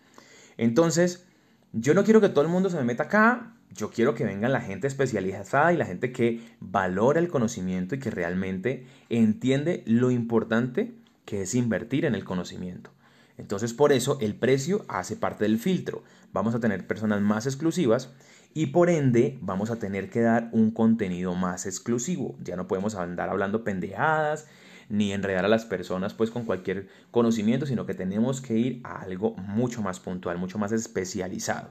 Entonces, 0.56 1.26
yo 1.72 1.94
no 1.94 2.04
quiero 2.04 2.20
que 2.20 2.28
todo 2.28 2.42
el 2.42 2.50
mundo 2.50 2.70
se 2.70 2.76
me 2.76 2.84
meta 2.84 3.04
acá. 3.04 3.54
Yo 3.72 3.90
quiero 3.90 4.14
que 4.14 4.24
venga 4.24 4.48
la 4.48 4.60
gente 4.60 4.88
especializada 4.88 5.72
y 5.72 5.76
la 5.76 5.86
gente 5.86 6.12
que 6.12 6.40
valora 6.58 7.20
el 7.20 7.28
conocimiento 7.28 7.94
y 7.94 8.00
que 8.00 8.10
realmente 8.10 8.86
entiende 9.08 9.84
lo 9.86 10.10
importante 10.10 10.92
que 11.24 11.42
es 11.42 11.54
invertir 11.54 12.04
en 12.04 12.16
el 12.16 12.24
conocimiento. 12.24 12.90
Entonces, 13.38 13.72
por 13.72 13.92
eso 13.92 14.18
el 14.20 14.34
precio 14.34 14.84
hace 14.88 15.16
parte 15.16 15.44
del 15.44 15.58
filtro. 15.58 16.02
Vamos 16.32 16.54
a 16.54 16.60
tener 16.60 16.86
personas 16.86 17.20
más 17.20 17.46
exclusivas 17.46 18.10
y 18.52 18.66
por 18.66 18.90
ende 18.90 19.38
vamos 19.40 19.70
a 19.70 19.78
tener 19.78 20.10
que 20.10 20.20
dar 20.20 20.50
un 20.52 20.72
contenido 20.72 21.34
más 21.36 21.66
exclusivo. 21.66 22.36
Ya 22.42 22.56
no 22.56 22.66
podemos 22.66 22.96
andar 22.96 23.28
hablando 23.28 23.62
pendejadas 23.62 24.48
ni 24.90 25.12
enredar 25.12 25.44
a 25.44 25.48
las 25.48 25.64
personas 25.64 26.12
pues 26.12 26.30
con 26.30 26.44
cualquier 26.44 26.88
conocimiento, 27.10 27.64
sino 27.64 27.86
que 27.86 27.94
tenemos 27.94 28.42
que 28.42 28.58
ir 28.58 28.80
a 28.84 29.00
algo 29.00 29.34
mucho 29.36 29.80
más 29.80 30.00
puntual, 30.00 30.36
mucho 30.36 30.58
más 30.58 30.72
especializado. 30.72 31.70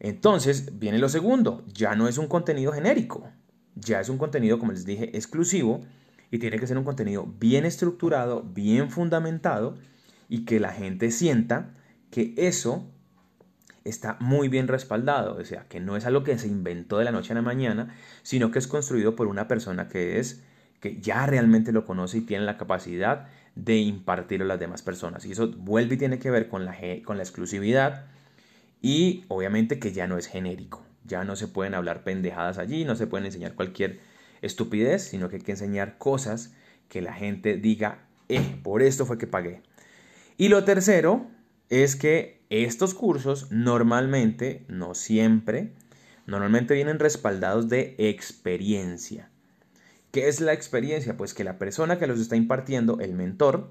Entonces 0.00 0.78
viene 0.78 0.98
lo 0.98 1.08
segundo, 1.08 1.64
ya 1.72 1.94
no 1.94 2.08
es 2.08 2.18
un 2.18 2.26
contenido 2.26 2.72
genérico, 2.72 3.30
ya 3.76 4.00
es 4.00 4.08
un 4.08 4.18
contenido, 4.18 4.58
como 4.58 4.72
les 4.72 4.84
dije, 4.84 5.16
exclusivo 5.16 5.80
y 6.30 6.38
tiene 6.38 6.58
que 6.58 6.66
ser 6.66 6.76
un 6.76 6.84
contenido 6.84 7.24
bien 7.38 7.64
estructurado, 7.64 8.42
bien 8.42 8.90
fundamentado 8.90 9.78
y 10.28 10.44
que 10.44 10.58
la 10.58 10.72
gente 10.72 11.12
sienta 11.12 11.74
que 12.10 12.34
eso 12.36 12.90
está 13.84 14.16
muy 14.20 14.48
bien 14.48 14.66
respaldado, 14.68 15.36
o 15.36 15.44
sea, 15.44 15.64
que 15.68 15.78
no 15.80 15.96
es 15.96 16.04
algo 16.04 16.24
que 16.24 16.38
se 16.38 16.48
inventó 16.48 16.98
de 16.98 17.04
la 17.04 17.12
noche 17.12 17.32
a 17.32 17.36
la 17.36 17.42
mañana, 17.42 17.94
sino 18.22 18.50
que 18.50 18.58
es 18.58 18.66
construido 18.66 19.14
por 19.14 19.28
una 19.28 19.48
persona 19.48 19.88
que 19.88 20.18
es 20.18 20.42
que 20.82 21.00
ya 21.00 21.24
realmente 21.26 21.70
lo 21.70 21.86
conoce 21.86 22.18
y 22.18 22.20
tiene 22.22 22.44
la 22.44 22.58
capacidad 22.58 23.28
de 23.54 23.76
impartirlo 23.76 24.44
a 24.44 24.48
las 24.48 24.60
demás 24.60 24.82
personas. 24.82 25.24
Y 25.24 25.32
eso 25.32 25.48
vuelve 25.56 25.94
y 25.94 25.98
tiene 25.98 26.18
que 26.18 26.30
ver 26.30 26.48
con 26.48 26.64
la, 26.64 26.76
con 27.04 27.16
la 27.16 27.22
exclusividad 27.22 28.06
y 28.82 29.24
obviamente 29.28 29.78
que 29.78 29.92
ya 29.92 30.08
no 30.08 30.18
es 30.18 30.26
genérico. 30.26 30.84
Ya 31.04 31.22
no 31.22 31.36
se 31.36 31.46
pueden 31.46 31.74
hablar 31.74 32.02
pendejadas 32.02 32.58
allí, 32.58 32.84
no 32.84 32.96
se 32.96 33.06
pueden 33.06 33.26
enseñar 33.26 33.54
cualquier 33.54 34.00
estupidez, 34.42 35.04
sino 35.04 35.28
que 35.28 35.36
hay 35.36 35.42
que 35.42 35.52
enseñar 35.52 35.98
cosas 35.98 36.52
que 36.88 37.00
la 37.00 37.14
gente 37.14 37.56
diga, 37.56 38.08
eh, 38.28 38.58
por 38.64 38.82
esto 38.82 39.06
fue 39.06 39.18
que 39.18 39.28
pagué. 39.28 39.62
Y 40.36 40.48
lo 40.48 40.64
tercero 40.64 41.30
es 41.70 41.94
que 41.94 42.42
estos 42.50 42.94
cursos 42.94 43.52
normalmente, 43.52 44.64
no 44.66 44.94
siempre, 44.94 45.74
normalmente 46.26 46.74
vienen 46.74 46.98
respaldados 46.98 47.68
de 47.68 47.94
experiencia. 47.98 49.31
¿Qué 50.12 50.28
es 50.28 50.42
la 50.42 50.52
experiencia? 50.52 51.16
Pues 51.16 51.32
que 51.32 51.42
la 51.42 51.58
persona 51.58 51.98
que 51.98 52.06
los 52.06 52.20
está 52.20 52.36
impartiendo, 52.36 53.00
el 53.00 53.14
mentor, 53.14 53.70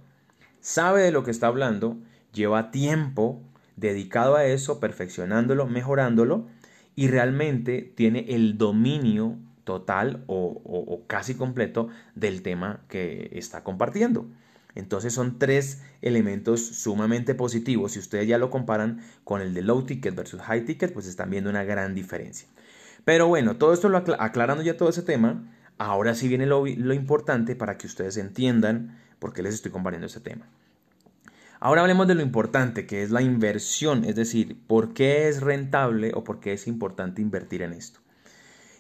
sabe 0.59 1.03
de 1.03 1.11
lo 1.11 1.23
que 1.23 1.29
está 1.29 1.45
hablando, 1.45 1.97
lleva 2.33 2.71
tiempo 2.71 3.43
dedicado 3.75 4.35
a 4.35 4.45
eso, 4.45 4.79
perfeccionándolo, 4.79 5.67
mejorándolo, 5.67 6.47
y 6.95 7.07
realmente 7.09 7.93
tiene 7.95 8.25
el 8.29 8.57
dominio 8.57 9.37
total 9.63 10.23
o, 10.25 11.03
casi 11.05 11.35
completo 11.35 11.89
del 12.15 12.41
tema 12.41 12.81
que 12.89 13.29
está 13.33 13.63
compartiendo. 13.63 14.25
Entonces 14.73 15.13
son 15.13 15.37
tres 15.37 15.83
elementos 16.01 16.65
sumamente 16.65 17.35
positivos. 17.35 17.91
Si 17.91 17.99
ustedes 17.99 18.27
ya 18.27 18.39
lo 18.39 18.49
comparan 18.49 19.01
con 19.23 19.41
el 19.41 19.53
de 19.53 19.61
low 19.61 19.83
ticket 19.83 20.15
versus 20.15 20.41
high 20.41 20.65
ticket, 20.65 20.91
pues 20.91 21.05
están 21.05 21.29
viendo 21.29 21.51
una 21.51 21.63
gran 21.63 21.93
diferencia. 21.93 22.47
Pero 23.05 23.27
bueno, 23.27 23.57
todo 23.57 23.73
esto 23.73 23.89
lo 23.89 23.97
aclarando 23.97 24.63
ya 24.63 24.77
todo 24.77 24.89
ese 24.89 25.03
tema, 25.03 25.43
ahora 25.81 26.13
sí 26.13 26.27
viene 26.27 26.45
lo, 26.45 26.67
importante 26.67 27.55
para 27.55 27.77
que 27.77 27.87
ustedes 27.87 28.17
entiendan 28.17 28.99
por 29.19 29.33
qué 29.33 29.41
les 29.41 29.55
estoy 29.55 29.71
comparando 29.71 30.07
este 30.07 30.19
tema. 30.19 30.47
Ahora 31.59 31.81
hablemos 31.81 32.07
de 32.07 32.15
lo 32.15 32.21
importante, 32.21 32.85
que 32.85 33.03
es 33.03 33.11
la 33.11 33.21
inversión, 33.21 34.03
es 34.05 34.15
decir, 34.15 34.57
por 34.67 34.93
qué 34.93 35.27
es 35.27 35.41
rentable 35.41 36.11
o 36.15 36.23
por 36.23 36.39
qué 36.39 36.53
es 36.53 36.67
importante 36.67 37.21
invertir 37.21 37.61
en 37.61 37.73
esto. 37.73 37.99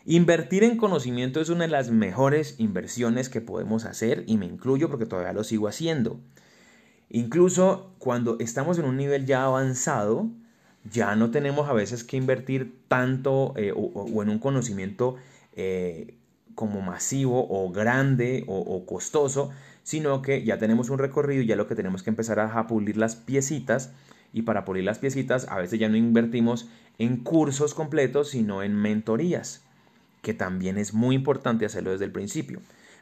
Invertir 0.05 0.63
en 0.63 0.77
conocimiento 0.77 1.41
es 1.41 1.49
una 1.49 1.65
de 1.65 1.71
las 1.71 1.91
mejores 1.91 2.55
inversiones 2.59 3.29
que 3.29 3.41
podemos 3.41 3.85
hacer 3.85 4.23
y 4.25 4.37
me 4.37 4.47
incluyo 4.47 4.89
porque 4.89 5.05
todavía 5.05 5.33
lo 5.33 5.43
sigo 5.43 5.67
haciendo. 5.67 6.19
Incluso 7.09 7.93
cuando 7.99 8.37
estamos 8.39 8.79
en 8.79 8.85
un 8.85 8.97
nivel 8.97 9.25
ya 9.25 9.43
avanzado, 9.43 10.29
ya 10.91 11.15
no 11.15 11.29
tenemos 11.29 11.69
a 11.69 11.73
veces 11.73 12.03
que 12.03 12.17
invertir 12.17 12.79
tanto 12.87 13.53
eh, 13.57 13.73
o, 13.75 14.23
en 14.23 14.29
un 14.29 14.39
conocimiento 14.39 15.17
eh, 15.53 16.15
como 16.55 16.81
masivo 16.81 17.47
o 17.49 17.71
grande 17.71 18.43
o, 18.47 18.85
costoso, 18.85 19.51
sino 19.83 20.21
que 20.21 20.43
ya 20.43 20.57
tenemos 20.57 20.89
un 20.89 20.99
recorrido 20.99 21.41
y 21.41 21.47
ya 21.47 21.55
lo 21.55 21.67
que 21.67 21.75
tenemos 21.75 22.03
que 22.03 22.09
empezar 22.09 22.39
a, 22.39 22.67
pulir 22.67 22.97
las 22.97 23.15
piecitas 23.15 23.93
y 24.33 24.43
para 24.43 24.65
pulir 24.65 24.83
las 24.83 24.99
piecitas 24.99 25.47
a 25.49 25.57
veces 25.57 25.79
ya 25.79 25.89
no 25.89 25.97
invertimos 25.97 26.69
en 26.97 27.17
cursos 27.17 27.73
completos, 27.73 28.29
sino 28.29 28.63
en 28.63 28.75
mentorías 28.75 29.63
que 30.21 30.33
también 30.33 30.77
es 30.77 30.93
muy 30.93 31.15
importante 31.15 31.65
hacerlo 31.65 31.91
desde 31.91 32.05
el 32.05 32.11
principio. 32.11 32.61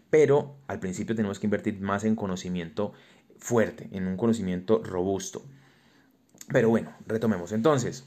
Pero 0.09 0.55
al 0.67 0.79
principio 0.79 1.15
tenemos 1.15 1.37
que 1.39 1.47
invertir 1.47 1.79
más 1.81 2.03
en 2.03 2.15
conocimiento 2.15 2.93
fuerte, 3.37 3.89
en 3.91 4.07
un 4.07 4.17
conocimiento 4.17 4.81
robusto. 4.83 5.43
Pero 6.51 6.69
bueno, 6.69 6.91
retomemos 7.05 7.51
entonces. 7.51 8.05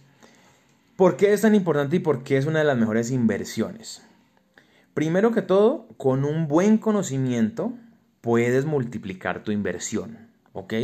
¿Por 0.97 1.17
qué 1.17 1.33
es 1.33 1.43
tan 1.43 1.55
importante 1.55 1.97
y 1.97 2.01
por 2.01 2.23
qué 2.23 2.37
es 2.37 2.47
una 2.47 2.61
de 2.61 2.65
las 2.65 2.77
mejores 2.77 3.11
inversiones? 3.11 4.03
Primero 4.95 5.33
que 5.33 5.43
todo, 5.43 5.89
con 5.97 6.25
un 6.25 6.49
buen 6.49 6.79
conocimiento 6.79 7.73
puedes 8.21 8.65
multiplicar 8.65 9.43
tu 9.43 9.51
inversión, 9.53 10.29
¿ok? 10.53 10.75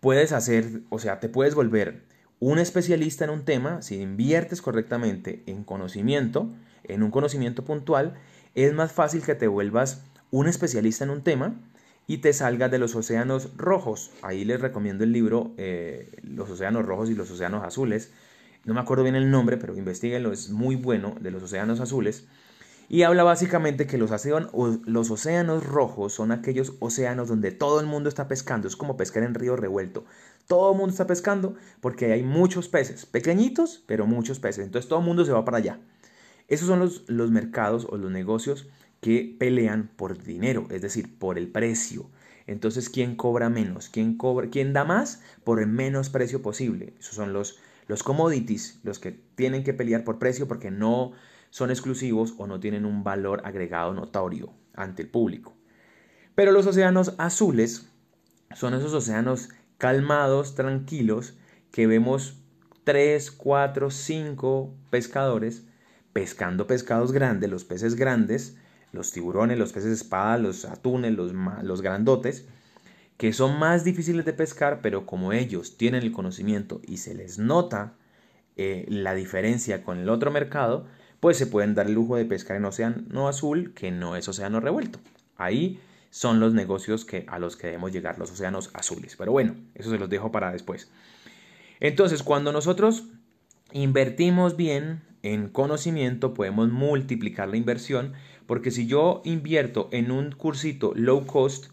Puedes 0.00 0.32
hacer, 0.32 0.82
o 0.90 0.98
sea, 0.98 1.20
te 1.20 1.28
puedes 1.28 1.54
volver 1.54 2.02
un 2.40 2.58
especialista 2.58 3.24
en 3.24 3.30
un 3.30 3.44
tema 3.44 3.82
si 3.82 4.00
inviertes 4.00 4.60
correctamente 4.60 5.44
en 5.46 5.62
conocimiento 5.62 6.50
en 6.84 7.02
un 7.02 7.10
conocimiento 7.10 7.64
puntual, 7.64 8.14
es 8.54 8.72
más 8.72 8.92
fácil 8.92 9.22
que 9.22 9.34
te 9.34 9.46
vuelvas 9.48 10.04
un 10.30 10.46
especialista 10.46 11.04
en 11.04 11.10
un 11.10 11.22
tema 11.22 11.54
y 12.06 12.18
te 12.18 12.32
salgas 12.32 12.70
de 12.70 12.78
los 12.78 12.94
océanos 12.94 13.56
rojos. 13.56 14.10
Ahí 14.22 14.44
les 14.44 14.60
recomiendo 14.60 15.04
el 15.04 15.12
libro 15.12 15.52
eh, 15.56 16.10
Los 16.22 16.50
océanos 16.50 16.84
rojos 16.84 17.10
y 17.10 17.14
los 17.14 17.30
océanos 17.30 17.64
azules. 17.64 18.12
No 18.64 18.74
me 18.74 18.80
acuerdo 18.80 19.04
bien 19.04 19.16
el 19.16 19.30
nombre, 19.30 19.56
pero 19.56 19.76
investiguenlo, 19.76 20.32
es 20.32 20.50
muy 20.50 20.76
bueno, 20.76 21.16
de 21.20 21.30
los 21.30 21.42
océanos 21.42 21.80
azules. 21.80 22.26
Y 22.88 23.02
habla 23.02 23.22
básicamente 23.22 23.86
que 23.86 23.98
los, 23.98 24.10
océanos 25.10 25.66
rojos 25.66 26.12
son 26.12 26.32
aquellos 26.32 26.74
océanos 26.80 27.28
donde 27.28 27.50
todo 27.50 27.80
el 27.80 27.86
mundo 27.86 28.08
está 28.08 28.28
pescando. 28.28 28.68
Es 28.68 28.76
como 28.76 28.96
pescar 28.96 29.22
en 29.22 29.34
río 29.34 29.56
revuelto. 29.56 30.04
Todo 30.46 30.72
el 30.72 30.78
mundo 30.78 30.90
está 30.90 31.06
pescando 31.06 31.54
porque 31.80 32.12
hay 32.12 32.22
muchos 32.22 32.68
peces, 32.68 33.06
pequeñitos, 33.06 33.82
pero 33.86 34.06
muchos 34.06 34.40
peces. 34.40 34.66
Entonces 34.66 34.88
todo 34.88 34.98
el 34.98 35.06
mundo 35.06 35.24
se 35.24 35.32
va 35.32 35.44
para 35.44 35.58
allá. 35.58 35.80
Esos 36.48 36.68
son 36.68 36.80
los, 36.80 37.08
los 37.08 37.30
mercados 37.30 37.86
o 37.88 37.96
los 37.96 38.10
negocios 38.10 38.68
que 39.00 39.36
pelean 39.38 39.90
por 39.96 40.22
dinero, 40.22 40.66
es 40.70 40.82
decir, 40.82 41.18
por 41.18 41.38
el 41.38 41.48
precio. 41.48 42.10
Entonces, 42.46 42.88
¿quién 42.90 43.16
cobra 43.16 43.48
menos? 43.48 43.88
¿Quién, 43.88 44.16
cobra, 44.16 44.48
quién 44.50 44.72
da 44.72 44.84
más 44.84 45.22
por 45.44 45.60
el 45.60 45.68
menos 45.68 46.10
precio 46.10 46.42
posible? 46.42 46.94
Esos 46.98 47.14
son 47.14 47.32
los, 47.32 47.58
los 47.88 48.02
commodities, 48.02 48.80
los 48.82 48.98
que 48.98 49.12
tienen 49.12 49.64
que 49.64 49.74
pelear 49.74 50.04
por 50.04 50.18
precio 50.18 50.46
porque 50.46 50.70
no 50.70 51.12
son 51.52 51.70
exclusivos 51.70 52.32
o 52.38 52.46
no 52.46 52.60
tienen 52.60 52.86
un 52.86 53.04
valor 53.04 53.42
agregado 53.44 53.92
notorio. 53.92 54.54
ante 54.74 55.02
el 55.02 55.10
público. 55.10 55.54
Pero 56.34 56.50
los 56.50 56.66
océanos 56.66 57.14
azules 57.18 57.90
son 58.54 58.72
esos 58.72 58.94
océanos 58.94 59.50
calmados, 59.76 60.54
tranquilos, 60.54 61.34
que 61.70 61.86
vemos 61.86 62.38
3, 62.84 63.30
4, 63.32 63.90
5 63.90 64.74
pescadores 64.88 65.66
pescando 66.14 66.66
pescados 66.66 67.12
grandes, 67.12 67.50
los 67.50 67.64
peces 67.64 67.96
grandes, 67.96 68.56
los 68.92 69.12
tiburones, 69.12 69.58
los 69.58 69.74
peces 69.74 69.92
espada, 69.92 70.38
los 70.38 70.64
atunes, 70.64 71.12
los, 71.12 71.34
los 71.62 71.82
grandotes, 71.82 72.46
que 73.18 73.34
son 73.34 73.58
más 73.58 73.84
difíciles 73.84 74.24
de 74.24 74.32
pescar, 74.32 74.80
pero 74.80 75.04
como 75.04 75.34
ellos 75.34 75.76
tienen 75.76 76.02
el 76.02 76.12
conocimiento 76.12 76.80
y 76.86 76.96
se 76.96 77.14
les 77.14 77.38
nota 77.38 77.92
eh, 78.56 78.86
la 78.88 79.14
diferencia 79.14 79.84
con 79.84 79.98
el 79.98 80.08
otro 80.08 80.30
mercado, 80.30 80.86
pues 81.22 81.36
se 81.36 81.46
pueden 81.46 81.76
dar 81.76 81.86
el 81.86 81.92
lujo 81.92 82.16
de 82.16 82.24
pescar 82.24 82.56
en 82.56 82.64
océano 82.64 83.28
azul, 83.28 83.74
que 83.74 83.92
no 83.92 84.16
es 84.16 84.26
océano 84.26 84.58
revuelto. 84.58 84.98
Ahí 85.36 85.78
son 86.10 86.40
los 86.40 86.52
negocios 86.52 87.04
que, 87.04 87.24
a 87.28 87.38
los 87.38 87.54
que 87.56 87.68
debemos 87.68 87.92
llegar, 87.92 88.18
los 88.18 88.32
océanos 88.32 88.70
azules. 88.74 89.14
Pero 89.16 89.30
bueno, 89.30 89.54
eso 89.76 89.88
se 89.92 89.98
los 89.98 90.10
dejo 90.10 90.32
para 90.32 90.50
después. 90.50 90.90
Entonces, 91.78 92.24
cuando 92.24 92.50
nosotros 92.50 93.04
invertimos 93.70 94.56
bien 94.56 95.02
en 95.22 95.48
conocimiento, 95.48 96.34
podemos 96.34 96.72
multiplicar 96.72 97.48
la 97.48 97.56
inversión, 97.56 98.14
porque 98.48 98.72
si 98.72 98.88
yo 98.88 99.22
invierto 99.24 99.90
en 99.92 100.10
un 100.10 100.32
cursito 100.32 100.92
low 100.96 101.24
cost, 101.24 101.66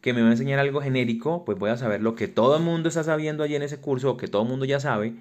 que 0.00 0.14
me 0.14 0.22
va 0.22 0.30
a 0.30 0.32
enseñar 0.32 0.58
algo 0.58 0.80
genérico, 0.80 1.44
pues 1.44 1.56
voy 1.56 1.70
a 1.70 1.76
saber 1.76 2.02
lo 2.02 2.16
que 2.16 2.26
todo 2.26 2.56
el 2.56 2.64
mundo 2.64 2.88
está 2.88 3.04
sabiendo 3.04 3.44
allí 3.44 3.54
en 3.54 3.62
ese 3.62 3.80
curso, 3.80 4.10
o 4.10 4.16
que 4.16 4.26
todo 4.26 4.42
el 4.42 4.48
mundo 4.48 4.64
ya 4.64 4.80
sabe, 4.80 5.14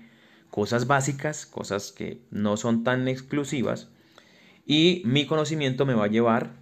cosas 0.50 0.88
básicas, 0.88 1.46
cosas 1.46 1.92
que 1.92 2.22
no 2.32 2.58
son 2.58 2.84
tan 2.84 3.08
exclusivas, 3.08 3.90
y 4.66 5.02
mi 5.06 5.26
conocimiento 5.26 5.86
me 5.86 5.94
va 5.94 6.06
a 6.06 6.10
llevar 6.10 6.54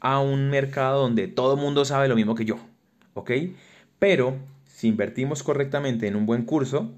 a 0.00 0.20
un 0.20 0.50
mercado 0.50 1.02
donde 1.02 1.28
todo 1.28 1.54
el 1.54 1.60
mundo 1.60 1.84
sabe 1.84 2.08
lo 2.08 2.16
mismo 2.16 2.34
que 2.34 2.44
yo, 2.44 2.56
¿ok? 3.14 3.30
Pero 3.98 4.36
si 4.66 4.88
invertimos 4.88 5.42
correctamente 5.42 6.08
en 6.08 6.16
un 6.16 6.26
buen 6.26 6.44
curso, 6.44 6.92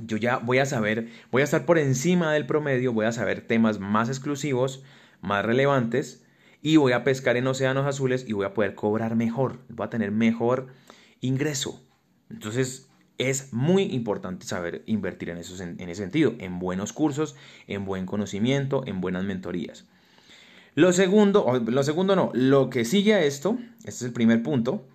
yo 0.00 0.16
ya 0.16 0.38
voy 0.38 0.58
a 0.58 0.66
saber, 0.66 1.08
voy 1.30 1.42
a 1.42 1.44
estar 1.44 1.64
por 1.64 1.78
encima 1.78 2.32
del 2.32 2.46
promedio, 2.46 2.92
voy 2.92 3.06
a 3.06 3.12
saber 3.12 3.40
temas 3.40 3.80
más 3.80 4.08
exclusivos, 4.08 4.84
más 5.20 5.44
relevantes, 5.44 6.24
y 6.62 6.76
voy 6.76 6.92
a 6.92 7.04
pescar 7.04 7.36
en 7.36 7.46
océanos 7.46 7.86
azules 7.86 8.24
y 8.28 8.32
voy 8.32 8.46
a 8.46 8.54
poder 8.54 8.74
cobrar 8.74 9.16
mejor, 9.16 9.60
voy 9.68 9.86
a 9.86 9.90
tener 9.90 10.10
mejor 10.10 10.68
ingreso. 11.20 11.82
Entonces, 12.30 12.85
es 13.18 13.52
muy 13.52 13.84
importante 13.84 14.46
saber 14.46 14.82
invertir 14.86 15.30
en, 15.30 15.38
eso, 15.38 15.62
en 15.62 15.80
ese 15.80 16.02
sentido, 16.02 16.34
en 16.38 16.58
buenos 16.58 16.92
cursos, 16.92 17.36
en 17.66 17.84
buen 17.84 18.06
conocimiento, 18.06 18.82
en 18.86 19.00
buenas 19.00 19.24
mentorías. 19.24 19.86
Lo 20.76 20.92
segundo, 20.92 21.58
lo 21.66 21.82
segundo 21.82 22.14
no, 22.16 22.30
lo 22.34 22.68
que 22.68 22.84
sigue 22.84 23.14
a 23.14 23.24
esto, 23.24 23.58
este 23.78 23.90
es 23.90 24.02
el 24.02 24.12
primer 24.12 24.42
punto, 24.42 24.86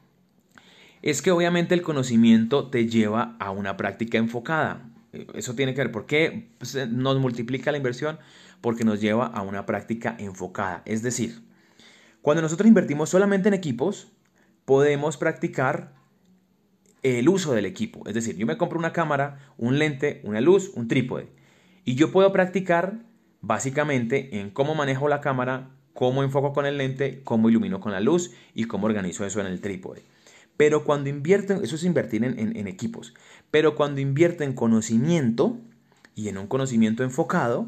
es 1.01 1.23
que 1.23 1.31
obviamente 1.31 1.73
el 1.73 1.81
conocimiento 1.81 2.69
te 2.69 2.87
lleva 2.87 3.35
a 3.39 3.49
una 3.49 3.77
práctica 3.77 4.19
enfocada. 4.19 4.87
Eso 5.33 5.55
tiene 5.55 5.73
que 5.73 5.81
ver, 5.81 5.91
¿por 5.91 6.05
qué 6.05 6.49
nos 6.89 7.19
multiplica 7.19 7.71
la 7.71 7.77
inversión? 7.77 8.19
Porque 8.61 8.83
nos 8.83 9.01
lleva 9.01 9.25
a 9.25 9.41
una 9.41 9.65
práctica 9.65 10.15
enfocada. 10.19 10.83
Es 10.85 11.01
decir, 11.01 11.41
cuando 12.21 12.43
nosotros 12.43 12.67
invertimos 12.67 13.09
solamente 13.09 13.47
en 13.47 13.55
equipos, 13.55 14.11
podemos 14.65 15.17
practicar 15.17 15.95
el 17.03 17.29
uso 17.29 17.53
del 17.53 17.65
equipo. 17.65 18.07
Es 18.07 18.13
decir, 18.13 18.35
yo 18.37 18.45
me 18.45 18.57
compro 18.57 18.79
una 18.79 18.93
cámara, 18.93 19.53
un 19.57 19.79
lente, 19.79 20.21
una 20.23 20.41
luz, 20.41 20.71
un 20.75 20.87
trípode. 20.87 21.29
Y 21.83 21.95
yo 21.95 22.11
puedo 22.11 22.31
practicar 22.31 22.99
básicamente 23.41 24.39
en 24.39 24.51
cómo 24.51 24.75
manejo 24.75 25.07
la 25.07 25.21
cámara, 25.21 25.71
cómo 25.93 26.23
enfoco 26.23 26.53
con 26.53 26.65
el 26.65 26.77
lente, 26.77 27.21
cómo 27.23 27.49
ilumino 27.49 27.79
con 27.79 27.91
la 27.91 27.99
luz 27.99 28.31
y 28.53 28.65
cómo 28.65 28.85
organizo 28.85 29.25
eso 29.25 29.41
en 29.41 29.47
el 29.47 29.61
trípode. 29.61 30.03
Pero 30.57 30.83
cuando 30.83 31.09
invierten, 31.09 31.63
eso 31.63 31.75
es 31.75 31.83
invertir 31.83 32.23
en, 32.23 32.67
equipos, 32.67 33.15
pero 33.49 33.75
cuando 33.75 33.99
invierto 33.99 34.43
en 34.43 34.53
conocimiento 34.53 35.57
y 36.13 36.27
en 36.27 36.37
un 36.37 36.45
conocimiento 36.45 37.03
enfocado, 37.03 37.67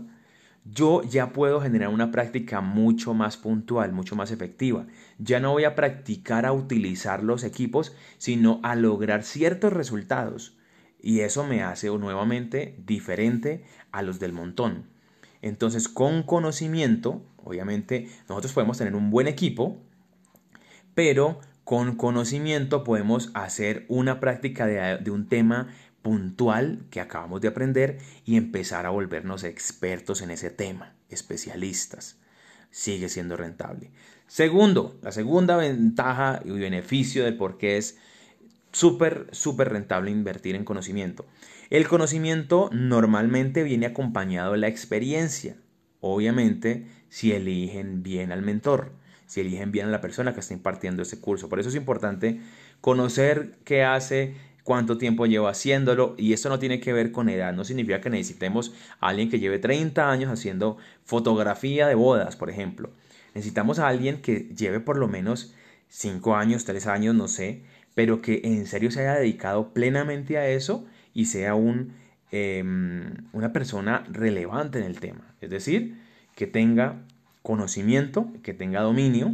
yo 0.65 1.04
ya 1.04 1.34
puedo 1.34 1.60
generar 1.60 1.89
una 1.89 2.12
práctica 2.12 2.62
mucho 2.62 3.13
más 3.13 3.36
puntual, 3.38 3.91
mucho 3.91 4.15
más 4.15 4.32
efectiva. 4.32 4.88
Ya 5.17 5.39
no 5.39 5.52
voy 5.52 5.65
a 5.65 5.76
practicar 5.76 6.45
a 6.45 6.54
utilizar 6.54 7.23
los 7.23 7.43
equipos, 7.43 7.95
sino 8.17 8.60
a 8.63 8.76
lograr 8.76 9.23
ciertos 9.23 9.73
resultados. 9.73 10.58
Y 11.02 11.19
eso 11.19 11.43
me 11.43 11.63
hace 11.63 11.88
nuevamente 11.88 12.82
diferente 12.86 13.65
a 13.91 14.02
los 14.02 14.19
del 14.19 14.32
montón. 14.32 14.89
Entonces, 15.41 15.89
con 15.89 16.23
conocimiento, 16.23 17.26
obviamente, 17.43 18.08
nosotros 18.30 18.54
podemos 18.54 18.78
tener 18.78 18.95
un 18.95 19.10
buen 19.10 19.28
equipo, 19.28 19.84
pero 20.93 21.41
con 21.65 21.95
conocimiento 21.95 22.86
podemos 22.86 23.32
hacer 23.34 23.86
una 23.89 24.21
práctica 24.21 24.65
de, 24.65 24.97
de 24.97 25.12
un 25.12 25.28
tema 25.28 25.67
puntual 26.04 26.86
que 26.92 27.02
acabamos 27.02 27.42
de 27.42 27.48
aprender 27.48 27.98
y 28.26 28.38
empezar 28.38 28.86
a 28.86 28.92
volvernos 28.92 29.44
expertos 29.44 30.22
en 30.22 30.30
ese 30.30 30.52
tema, 30.52 30.94
especialistas. 31.10 32.20
Sigue 32.70 33.10
siendo 33.10 33.36
rentable. 33.36 33.92
Segundo, 34.28 35.00
la 35.02 35.12
segunda 35.12 35.58
ventaja 35.58 36.42
y 36.46 36.52
beneficio 36.52 37.24
del 37.24 37.38
por 37.38 37.58
qué 37.58 37.78
es 37.78 37.98
súper, 38.72 39.28
súper 39.32 39.70
rentable 39.70 40.12
invertir 40.12 40.56
en 40.56 40.66
conocimiento. 40.66 41.26
El 41.70 41.88
conocimiento 41.88 42.70
normalmente 42.72 43.63
viene 43.63 43.86
acompañado 43.86 44.52
de 44.52 44.60
la 44.60 44.68
experiencia. 44.68 45.56
Obviamente, 46.02 46.88
si 47.10 47.32
eligen 47.32 48.04
bien 48.04 48.32
al 48.32 48.42
mentor, 48.42 48.92
si 49.26 49.42
eligen 49.42 49.72
bien 49.72 49.88
a 49.88 49.92
la 49.92 50.02
persona 50.02 50.34
que 50.34 50.42
está 50.42 50.54
impartiendo 50.54 51.02
ese 51.02 51.20
curso. 51.20 51.50
Por 51.50 51.60
eso 51.60 51.70
es 51.70 51.76
importante 51.76 52.42
conocer 52.82 53.58
qué 53.63 53.84
hace, 53.84 54.36
cuánto 54.63 54.97
tiempo 54.97 55.26
lleva 55.26 55.49
haciéndolo 55.52 56.15
y 56.17 56.34
esto 56.34 56.49
no 56.49 56.60
tiene 56.60 56.80
que 56.80 56.93
ver 56.93 57.12
con 57.12 57.30
edad, 57.30 57.54
no 57.54 57.63
significa 57.63 58.02
que 58.02 58.10
necesitemos 58.10 58.73
a 58.99 59.10
alguien 59.10 59.30
que 59.30 59.39
lleve 59.39 59.60
30 59.60 60.10
años 60.10 60.32
haciendo 60.32 60.78
fotografía 61.04 61.88
de 61.88 61.95
bodas, 61.95 62.36
por 62.36 62.49
ejemplo. 62.49 62.89
Necesitamos 63.36 63.80
a 63.80 63.88
alguien 63.88 64.21
que 64.21 64.49
lleve 64.56 64.80
por 64.80 64.97
lo 64.97 65.08
menos 65.08 65.54
5 65.89 66.36
años, 66.36 66.65
3 66.65 66.88
años, 66.88 67.15
no 67.15 67.28
sé, 67.28 67.63
pero 67.95 68.21
que 68.21 68.41
en 68.43 68.65
serio 68.65 68.91
se 68.91 69.02
haya 69.02 69.15
dedicado 69.15 69.73
plenamente 69.73 70.38
a 70.38 70.47
eso 70.47 70.86
y 71.13 71.26
sea 71.26 71.56
un, 71.56 71.93
em, 72.32 73.28
una 73.34 73.54
persona 73.54 74.04
relevante 74.10 74.80
en 74.80 74.86
el 74.86 74.99
tema. 74.99 75.36
Es 75.41 75.49
decir, 75.49 75.99
que 76.36 76.47
tenga 76.47 77.04
conocimiento, 77.41 78.32
que 78.41 78.54
tenga 78.54 78.82
dominio 78.82 79.34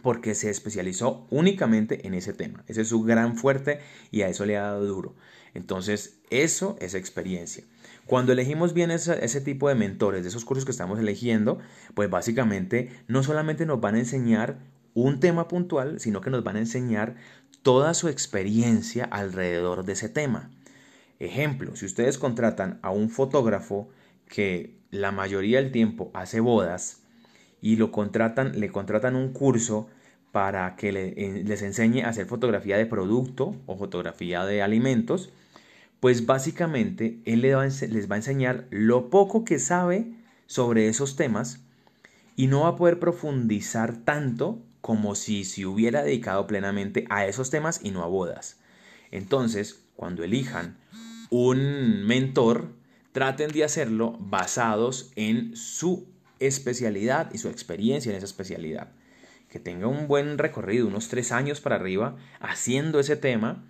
porque 0.00 0.34
se 0.34 0.50
especializó 0.50 1.26
únicamente 1.30 2.06
en 2.06 2.14
ese 2.14 2.32
tema. 2.32 2.64
Ese 2.66 2.82
es 2.82 2.88
su 2.88 3.02
gran 3.02 3.36
fuerte 3.36 3.80
y 4.10 4.22
a 4.22 4.28
eso 4.28 4.46
le 4.46 4.56
ha 4.56 4.62
dado 4.62 4.86
duro. 4.86 5.14
Entonces, 5.54 6.20
eso 6.30 6.76
es 6.80 6.94
experiencia. 6.94 7.64
Cuando 8.06 8.32
elegimos 8.32 8.74
bien 8.74 8.90
ese, 8.90 9.40
tipo 9.42 9.68
de 9.68 9.74
mentores, 9.74 10.22
de 10.22 10.28
esos 10.28 10.44
cursos 10.44 10.64
que 10.64 10.70
estamos 10.70 10.98
eligiendo, 10.98 11.58
pues 11.94 12.10
básicamente 12.10 12.90
no 13.06 13.22
solamente 13.22 13.66
nos 13.66 13.80
van 13.80 13.94
a 13.94 14.00
enseñar 14.00 14.58
un 14.94 15.20
tema 15.20 15.46
puntual, 15.46 16.00
sino 16.00 16.20
que 16.20 16.30
nos 16.30 16.42
van 16.42 16.56
a 16.56 16.60
enseñar 16.60 17.16
toda 17.62 17.94
su 17.94 18.08
experiencia 18.08 19.04
alrededor 19.04 19.84
de 19.84 19.92
ese 19.92 20.08
tema. 20.08 20.50
Ejemplo, 21.20 21.76
si 21.76 21.86
ustedes 21.86 22.18
contratan 22.18 22.80
a 22.82 22.90
un 22.90 23.08
fotógrafo 23.08 23.88
que 24.26 24.76
la 24.90 25.12
mayoría 25.12 25.62
del 25.62 25.70
tiempo 25.70 26.10
hace 26.14 26.40
bodas, 26.40 27.01
y 27.62 27.76
lo 27.76 27.90
contratan, 27.90 28.60
le 28.60 28.70
contratan 28.70 29.16
un 29.16 29.32
curso 29.32 29.88
para 30.32 30.76
que 30.76 30.92
les 30.92 31.62
enseñe 31.62 32.02
a 32.02 32.08
hacer 32.08 32.26
fotografía 32.26 32.76
de 32.76 32.86
producto 32.86 33.54
o 33.66 33.76
fotografía 33.78 34.44
de 34.44 34.60
alimentos, 34.60 35.30
pues 36.00 36.26
básicamente 36.26 37.20
él 37.24 37.42
les 37.42 37.54
va, 37.54 37.64
les 37.64 38.10
va 38.10 38.16
a 38.16 38.18
enseñar 38.18 38.66
lo 38.70 39.08
poco 39.08 39.44
que 39.44 39.58
sabe 39.58 40.12
sobre 40.46 40.88
esos 40.88 41.16
temas 41.16 41.60
y 42.34 42.48
no 42.48 42.62
va 42.62 42.68
a 42.68 42.76
poder 42.76 42.98
profundizar 42.98 43.96
tanto 43.98 44.58
como 44.80 45.14
si 45.14 45.44
se 45.44 45.64
hubiera 45.64 46.02
dedicado 46.02 46.46
plenamente 46.46 47.04
a 47.08 47.26
esos 47.26 47.50
temas 47.50 47.80
y 47.84 47.92
no 47.92 48.02
a 48.02 48.06
bodas. 48.06 48.58
Entonces, 49.12 49.84
cuando 49.94 50.24
elijan 50.24 50.76
un 51.30 52.04
mentor, 52.04 52.72
traten 53.12 53.52
de 53.52 53.64
hacerlo 53.64 54.16
basados 54.18 55.12
en 55.14 55.54
su 55.56 56.08
especialidad 56.46 57.30
y 57.32 57.38
su 57.38 57.48
experiencia 57.48 58.10
en 58.10 58.16
esa 58.16 58.26
especialidad. 58.26 58.92
Que 59.48 59.58
tenga 59.58 59.86
un 59.86 60.08
buen 60.08 60.38
recorrido, 60.38 60.86
unos 60.86 61.08
tres 61.08 61.32
años 61.32 61.60
para 61.60 61.76
arriba, 61.76 62.16
haciendo 62.40 63.00
ese 63.00 63.16
tema 63.16 63.64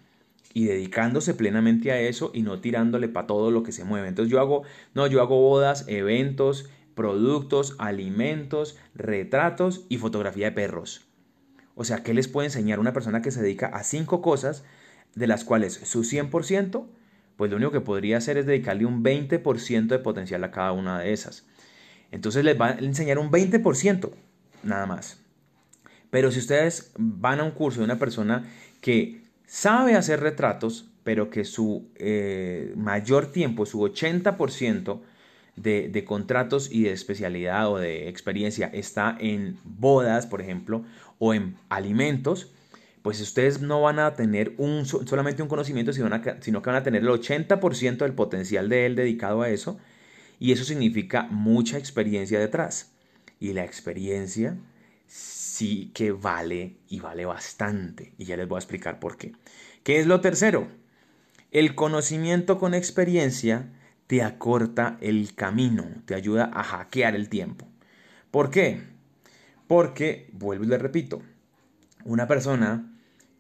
y 0.55 0.67
dedicándose 0.67 1.35
plenamente 1.35 1.93
a 1.93 2.01
eso 2.01 2.31
y 2.35 2.43
no 2.43 2.61
tirándole 2.61 3.09
para 3.09 3.27
todo 3.27 3.51
lo 3.51 3.63
que 3.63 3.73
se 3.73 3.85
mueve. 3.85 4.09
Entonces 4.09 4.31
yo 4.31 4.41
hago, 4.41 4.63
no, 4.95 5.07
yo 5.07 5.21
hago 5.23 5.41
bodas, 5.41 5.85
eventos, 5.89 6.69
productos, 6.95 7.75
alimentos, 7.79 8.77
retratos 8.95 9.87
y 9.89 9.99
fotografía 9.99 10.47
de 10.47 10.53
perros. 10.53 11.07
O 11.75 11.85
sea, 11.85 12.03
¿qué 12.03 12.13
les 12.15 12.29
puede 12.29 12.49
enseñar 12.49 12.79
una 12.79 12.93
persona 12.93 13.23
que 13.23 13.31
se 13.31 13.43
dedica 13.43 13.67
a 13.67 13.83
cinco 13.83 14.21
cosas 14.21 14.65
de 15.15 15.27
las 15.27 15.45
cuales 15.45 15.75
su 15.75 16.05
100%, 16.05 16.87
pues 17.37 17.51
lo 17.51 17.57
único 17.57 17.73
que 17.73 17.81
podría 17.81 18.19
hacer 18.19 18.37
es 18.39 18.47
dedicarle 18.47 18.87
un 18.87 19.03
20% 19.03 19.87
de 19.87 19.99
potencial 19.99 20.45
a 20.45 20.51
cada 20.51 20.73
una 20.73 21.01
de 21.01 21.13
esas. 21.13 21.47
Entonces 22.13 22.45
les 22.45 22.61
va 22.61 22.69
a 22.69 22.79
enseñar 22.79 23.19
un 23.19 23.31
20% 23.31 24.11
nada 24.63 24.87
más. 24.87 25.19
Pero 26.11 26.31
si 26.31 26.39
ustedes 26.39 26.93
van 26.97 27.41
a 27.41 27.45
un 27.45 27.53
curso 27.53 27.81
de 27.81 27.87
una 27.87 27.99
persona 27.99 28.45
que 28.81 29.23
sabe 29.47 29.97
hacer 29.97 30.21
retratos, 30.21 30.91
pero 31.05 31.31
que 31.31 31.45
su 31.45 31.89
eh, 31.97 32.73
mayor 32.77 33.33
tiempo, 33.33 33.67
su 33.67 33.81
80% 33.81 35.01
de, 35.57 35.89
de, 35.89 36.05
contratos 36.05 36.71
y 36.71 36.85
de 36.85 36.93
especialidad 36.93 37.71
o 37.71 37.79
de 37.79 38.09
experiencia 38.09 38.71
está 38.73 39.17
en 39.19 39.59
bodas, 39.65 40.27
por 40.27 40.41
ejemplo, 40.41 40.85
o 41.19 41.35
en 41.35 41.57
alimentos, 41.69 42.53
pues 43.03 43.21
ustedes 43.21 43.61
no 43.61 43.83
van 43.83 43.99
a 43.99 44.15
tener 44.15 44.55
un, 44.59 44.87
solamente 44.87 45.43
un 45.43 45.49
conocimiento, 45.49 45.93
sino, 45.93 46.09
sino 46.41 46.63
que 46.63 46.71
van 46.71 46.77
a 46.77 46.83
tener 46.83 47.03
el 47.03 47.09
80% 47.09 47.97
del 47.97 48.15
potencial 48.15 48.69
de 48.69 48.87
él 48.87 48.97
dedicado 48.97 49.43
a 49.43 49.49
eso, 49.49 49.79
y 50.43 50.51
eso 50.51 50.65
significa 50.65 51.29
mucha 51.31 51.79
experiencia 51.79 52.41
detrás. 52.41 52.91
Y 53.39 53.53
la 53.53 53.65
experiencia 53.65 54.59
sí 55.07 55.93
que 55.95 56.11
vale 56.11 56.79
y 56.89 56.99
vale 56.99 57.25
bastante, 57.25 58.13
y 58.19 58.25
ya 58.25 58.37
les 58.37 58.49
voy 58.49 58.57
a 58.57 58.59
explicar 58.59 58.99
por 58.99 59.17
qué. 59.17 59.37
¿Qué 59.85 60.01
es 60.01 60.09
lo 60.09 60.21
tercero? 60.21 60.67
El 61.53 61.77
conocimiento 61.77 62.59
con 62.59 62.75
experiencia 62.75 63.71
te 64.09 64.21
acorta 64.21 64.99
el 65.01 65.33
camino, 65.37 65.87
te 66.07 66.17
ayuda 66.17 66.51
a 66.53 66.65
hackear 66.65 67.15
el 67.15 67.29
tiempo. 67.29 67.69
¿Por 68.33 68.51
qué? 68.51 68.83
Porque, 69.69 70.29
vuelvo 70.33 70.65
y 70.65 70.67
le 70.67 70.79
repito, 70.79 71.23
una 72.05 72.27
persona 72.27 72.93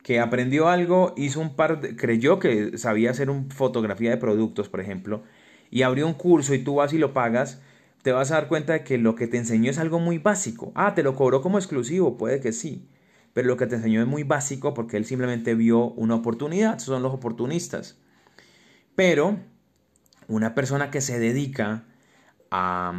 que 0.04 0.20
aprendió 0.20 0.68
algo, 0.68 1.14
hizo 1.16 1.40
un 1.40 1.56
par 1.56 1.80
creyó 1.96 2.38
que 2.38 2.78
sabía 2.78 3.10
hacer 3.10 3.28
una 3.28 3.52
fotografía 3.52 4.10
de 4.10 4.18
productos, 4.18 4.68
por 4.68 4.80
ejemplo, 4.80 5.24
y 5.72 5.82
abrió 5.82 6.06
un 6.06 6.12
curso 6.12 6.54
y 6.54 6.62
tú 6.62 6.76
vas 6.76 6.92
y 6.92 6.98
lo 6.98 7.14
pagas, 7.14 7.62
te 8.02 8.12
vas 8.12 8.30
a 8.30 8.34
dar 8.34 8.46
cuenta 8.46 8.74
de 8.74 8.84
que 8.84 8.98
lo 8.98 9.14
que 9.14 9.26
te 9.26 9.38
enseñó 9.38 9.70
es 9.70 9.78
algo 9.78 9.98
muy 9.98 10.18
básico. 10.18 10.70
Ah, 10.74 10.94
te 10.94 11.02
lo 11.02 11.16
cobró 11.16 11.40
como 11.40 11.58
exclusivo, 11.58 12.18
puede 12.18 12.40
que 12.40 12.52
sí, 12.52 12.90
pero 13.32 13.48
lo 13.48 13.56
que 13.56 13.66
te 13.66 13.76
enseñó 13.76 14.02
es 14.02 14.06
muy 14.06 14.22
básico 14.22 14.74
porque 14.74 14.98
él 14.98 15.06
simplemente 15.06 15.54
vio 15.54 15.86
una 15.92 16.14
oportunidad, 16.14 16.78
son 16.78 17.02
los 17.02 17.14
oportunistas. 17.14 17.96
Pero 18.94 19.38
una 20.28 20.54
persona 20.54 20.90
que 20.90 21.00
se 21.00 21.18
dedica 21.18 21.84
a, 22.50 22.92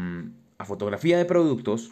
a 0.57 0.65
fotografía 0.65 1.19
de 1.19 1.25
productos 1.25 1.91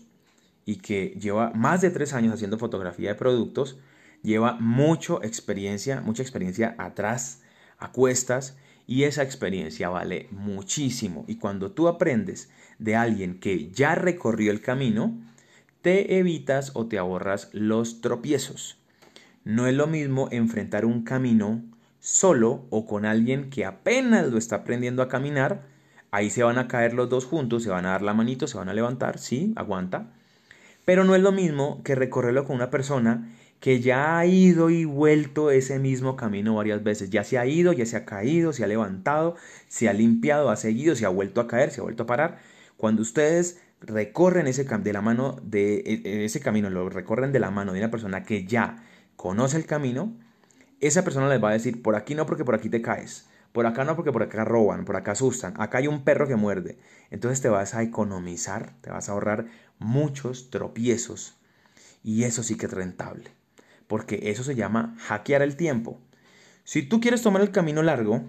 y 0.65 0.78
que 0.78 1.15
lleva 1.22 1.52
más 1.52 1.82
de 1.82 1.91
tres 1.91 2.13
años 2.13 2.34
haciendo 2.34 2.58
fotografía 2.58 3.10
de 3.10 3.15
productos, 3.15 3.78
lleva 4.24 4.58
mucha 4.60 5.17
experiencia, 5.22 6.02
mucha 6.02 6.24
experiencia 6.24 6.74
atrás, 6.80 7.44
a 7.78 7.91
cuestas, 7.91 8.58
y 8.91 9.06
esa 9.06 9.23
experiencia 9.23 9.88
vale 9.88 10.27
muchísimo. 10.32 11.23
Y 11.25 11.38
cuando 11.38 11.71
tú 11.71 11.88
aprendes 11.88 12.51
de 12.77 12.97
alguien 12.97 13.39
que 13.39 13.71
ya 13.71 13.95
recorrió 13.95 14.51
el 14.51 14.60
camino, 14.60 15.17
te 15.82 16.17
evitas 16.17 16.71
o 16.73 16.88
te 16.88 16.97
ahorras 16.97 17.47
los 17.54 18.01
tropiezos. 18.01 18.80
No 19.45 19.65
es 19.65 19.75
lo 19.75 19.88
mismo 19.88 20.27
enfrentar 20.30 20.84
un 20.84 21.04
camino 21.04 21.63
solo 22.01 22.65
o 22.69 22.86
con 22.86 23.06
alguien 23.06 23.49
que 23.49 23.63
apenas 23.63 24.27
lo 24.27 24.38
está 24.38 24.58
aprendiendo 24.58 25.01
a 25.01 25.08
caminar. 25.08 25.62
Ahí 26.12 26.30
se 26.30 26.43
van 26.43 26.58
a 26.58 26.67
caer 26.67 26.93
los 26.93 27.08
dos 27.08 27.23
juntos, 27.23 27.63
se 27.63 27.69
van 27.69 27.86
a 27.86 27.91
dar 27.91 28.01
la 28.01 28.13
manito, 28.13 28.45
se 28.45 28.58
van 28.58 28.67
a 28.67 28.73
levantar, 28.73 29.19
sí, 29.19 29.54
aguanta. 29.56 30.12
Pero 30.84 31.06
no 31.06 31.15
es 31.15 31.21
lo 31.21 31.32
mismo 31.32 31.82
que 31.86 31.95
recorrerlo 31.95 32.43
con 32.43 32.58
una 32.58 32.69
persona 32.69 33.34
que 33.62 33.80
ya 33.80 34.17
ha 34.17 34.26
ido 34.26 34.71
y 34.71 34.86
vuelto 34.86 35.52
ese 35.52 35.80
mismo 35.80 36.15
camino 36.17 36.56
varias 36.56 36.84
veces. 36.84 37.12
Ya 37.12 37.24
se 37.24 37.38
ha 37.38 37.45
ido, 37.45 37.74
ya 37.74 37.86
se 37.86 37.95
ha 37.95 38.06
caído, 38.06 38.54
se 38.54 38.63
ha 38.63 38.67
levantado, 38.67 39.36
se 39.67 39.88
ha 39.88 39.93
limpiado, 39.93 40.50
ha 40.50 40.56
seguido, 40.58 40.95
se 40.95 41.06
ha 41.06 41.10
vuelto 41.10 41.41
a 41.41 41.47
caer, 41.47 41.71
se 41.71 41.80
ha 41.80 41.84
vuelto 41.84 42.04
a 42.04 42.08
parar. 42.08 42.39
Cuando 42.76 43.04
ustedes 43.04 43.62
recorren 43.82 44.47
ese 44.47 44.63
de 44.65 44.93
la 44.93 45.02
mano 45.02 45.38
de 45.43 45.76
e, 45.86 46.02
e, 46.04 46.26
ese 46.26 46.39
camino, 46.39 46.71
lo 46.71 46.89
recorren 46.89 47.32
de 47.32 47.39
la 47.39 47.52
mano 47.52 47.74
de 47.74 47.80
una 47.80 47.91
persona 47.91 48.24
que 48.24 48.45
ya 48.45 48.84
conoce 49.15 49.58
el 49.58 49.67
camino, 49.67 50.17
esa 50.80 51.04
persona 51.04 51.30
les 51.30 51.43
va 51.43 51.50
a 51.52 51.54
decir, 51.54 51.84
por 51.84 51.95
aquí 51.95 52.15
no 52.15 52.26
porque 52.26 52.45
por 52.45 52.56
aquí 52.56 52.69
te 52.69 52.82
caes, 52.82 53.28
por 53.52 53.67
acá 53.67 53.84
no 53.86 53.95
porque 53.95 54.12
por 54.12 54.24
acá 54.24 54.43
roban, 54.43 54.86
por 54.86 54.95
acá 54.95 55.12
asustan, 55.12 55.54
acá 55.62 55.78
hay 55.78 55.88
un 55.88 56.04
perro 56.04 56.28
que 56.28 56.36
muerde. 56.36 56.80
Entonces 57.12 57.41
te 57.41 57.50
vas 57.50 57.76
a 57.76 57.84
economizar, 57.84 58.74
te 58.82 58.89
vas 58.89 59.08
a 59.10 59.12
ahorrar 59.12 59.45
muchos 59.78 60.50
tropiezos 60.50 61.38
y 62.04 62.24
eso 62.24 62.41
sí 62.41 62.58
que 62.58 62.65
es 62.65 62.74
rentable 62.74 63.40
porque 63.91 64.32
eso 64.32 64.45
se 64.45 64.56
llama 64.56 64.95
hackear 64.99 65.41
el 65.41 65.58
tiempo. 65.58 65.99
Si 66.63 66.82
tú 66.82 67.01
quieres 67.01 67.21
tomar 67.21 67.41
el 67.41 67.51
camino 67.51 67.84
largo, 67.84 68.23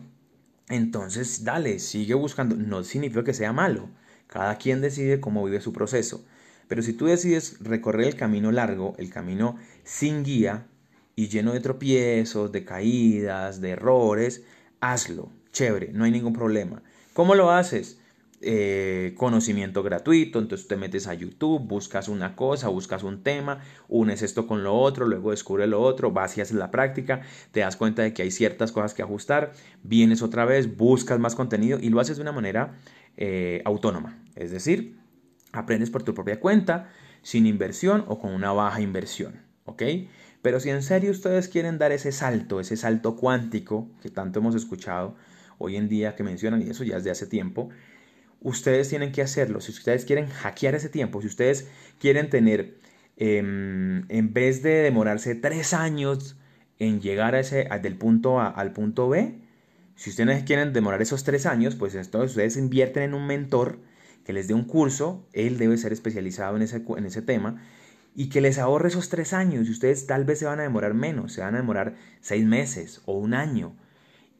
entonces 0.68 1.44
dale, 1.44 1.79
sigue 1.79 2.14
buscando. 2.14 2.57
No 2.57 2.83
significa 2.83 3.22
que 3.22 3.33
sea 3.33 3.53
malo. 3.53 3.88
Cada 4.27 4.59
quien 4.59 4.81
decide 4.81 5.20
cómo 5.20 5.44
vive 5.44 5.61
su 5.61 5.72
proceso. 5.72 6.25
Pero 6.66 6.83
si 6.83 6.94
tú 6.94 7.07
decides 7.07 7.59
recorrer 7.61 8.09
el 8.09 8.16
camino 8.16 8.51
largo, 8.51 8.96
el 8.98 9.09
camino 9.09 9.57
sin 9.85 10.25
guía 10.25 10.66
y 11.14 11.29
lleno 11.29 11.53
de 11.53 11.61
tropiezos, 11.61 12.51
de 12.51 12.64
caídas, 12.64 13.61
de 13.61 13.70
errores, 13.70 14.42
hazlo. 14.81 15.31
Chévere, 15.53 15.92
no 15.92 16.03
hay 16.03 16.11
ningún 16.11 16.33
problema. 16.33 16.83
¿Cómo 17.12 17.37
lo 17.37 17.53
haces? 17.53 18.01
Eh, 18.44 19.14
conocimiento 19.16 19.85
gratuito, 19.85 20.40
entonces 20.40 20.66
te 20.66 20.76
metes 20.76 21.07
a 21.07 21.14
YouTube, 21.14 21.61
buscas 21.61 22.09
una 22.09 22.35
cosa, 22.35 22.66
buscas 22.68 23.05
un 23.05 23.22
tema, 23.22 23.61
unes 23.87 24.20
esto 24.22 24.48
con 24.48 24.64
lo 24.64 24.74
otro, 24.74 25.07
luego 25.07 25.31
descubre 25.31 25.68
lo 25.68 25.81
otro, 25.81 26.11
vas 26.11 26.37
y 26.37 26.40
haces 26.40 26.57
la 26.57 26.72
práctica, 26.72 27.20
te 27.52 27.61
das 27.61 27.76
cuenta 27.76 28.02
de 28.02 28.12
que 28.12 28.22
hay 28.22 28.33
ciertas 28.33 28.72
cosas 28.72 28.94
que 28.94 29.02
ajustar, 29.02 29.52
vienes 29.85 30.22
otra 30.22 30.44
vez, 30.44 30.76
buscas 30.76 31.20
más 31.20 31.37
contenido 31.37 31.78
y 31.81 31.90
lo 31.90 32.00
haces 32.00 32.16
de 32.16 32.22
una 32.22 32.33
manera 32.33 32.81
eh, 33.16 33.62
autónoma, 33.64 34.18
es 34.35 34.50
decir, 34.50 34.98
aprendes 35.52 35.90
por 35.90 36.02
tu 36.02 36.12
propia 36.12 36.40
cuenta, 36.40 36.90
sin 37.22 37.46
inversión 37.46 38.05
o 38.09 38.18
con 38.18 38.35
una 38.35 38.50
baja 38.50 38.81
inversión, 38.81 39.40
¿ok? 39.66 39.85
Pero 40.42 40.59
si 40.59 40.70
en 40.70 40.83
serio 40.83 41.12
ustedes 41.12 41.46
quieren 41.46 41.78
dar 41.78 41.92
ese 41.92 42.11
salto, 42.11 42.59
ese 42.59 42.76
salto 42.76 43.14
cuántico 43.14 43.88
que 44.02 44.11
tanto 44.11 44.40
hemos 44.40 44.57
escuchado 44.57 45.14
hoy 45.59 45.76
en 45.76 45.88
día 45.88 46.16
que 46.16 46.24
mencionan, 46.24 46.61
y 46.61 46.70
eso 46.70 46.83
ya 46.83 46.96
es 46.96 47.05
de 47.05 47.12
hace 47.12 47.28
tiempo, 47.28 47.70
ustedes 48.42 48.88
tienen 48.88 49.12
que 49.12 49.22
hacerlo. 49.22 49.61
Si 49.61 49.72
ustedes 49.72 50.05
quieren 50.05 50.28
hackear 50.28 50.74
ese 50.74 50.88
tiempo, 50.88 51.20
si 51.20 51.28
ustedes 51.28 51.68
quieren 51.98 52.31
tener, 52.31 52.78
em, 53.16 54.05
en 54.11 54.33
vez 54.33 54.62
de 54.62 54.83
demorarse 54.83 55.35
tres 55.35 55.74
años 55.74 56.37
en 56.78 57.00
llegar 57.00 57.35
a 57.35 57.40
ese, 57.40 57.68
del 57.83 57.96
punto 57.96 58.40
A 58.40 58.48
al 58.48 58.72
punto 58.72 59.09
B, 59.09 59.38
si 59.94 60.11
ustedes 60.11 60.42
quieren 60.44 60.72
demorar 60.72 61.02
esos 61.02 61.24
tres 61.24 61.46
años, 61.46 61.76
pues 61.76 61.94
entonces 61.94 62.33
ustedes 62.33 62.57
invierten 62.57 63.05
en 63.05 63.14
un 63.14 63.26
mentor 63.26 63.78
que 64.24 64.33
les 64.33 64.48
dé 64.48 64.55
un 64.55 64.64
curso, 64.64 65.26
él 65.33 65.59
debe 65.59 65.76
ser 65.76 65.92
especializado 65.92 66.57
en 66.57 66.62
ese, 66.62 66.83
en 66.96 67.07
ese 67.07 67.22
tema, 67.22 67.62
y 68.14 68.28
que 68.28 68.40
les 68.40 68.59
ahorre 68.59 68.88
esos 68.88 69.09
tres 69.09 69.33
años. 69.33 69.68
Y 69.68 69.72
ustedes 69.72 70.07
tal 70.07 70.24
vez 70.24 70.38
se 70.38 70.46
van 70.46 70.61
a 70.61 70.64
demorar 70.64 70.94
menos, 70.94 71.33
se 71.33 71.40
van 71.40 71.55
a 71.55 71.59
demorar 71.59 71.94
seis 72.20 72.44
meses 72.44 73.02
o 73.07 73.18
un 73.18 73.35
año. 73.35 73.74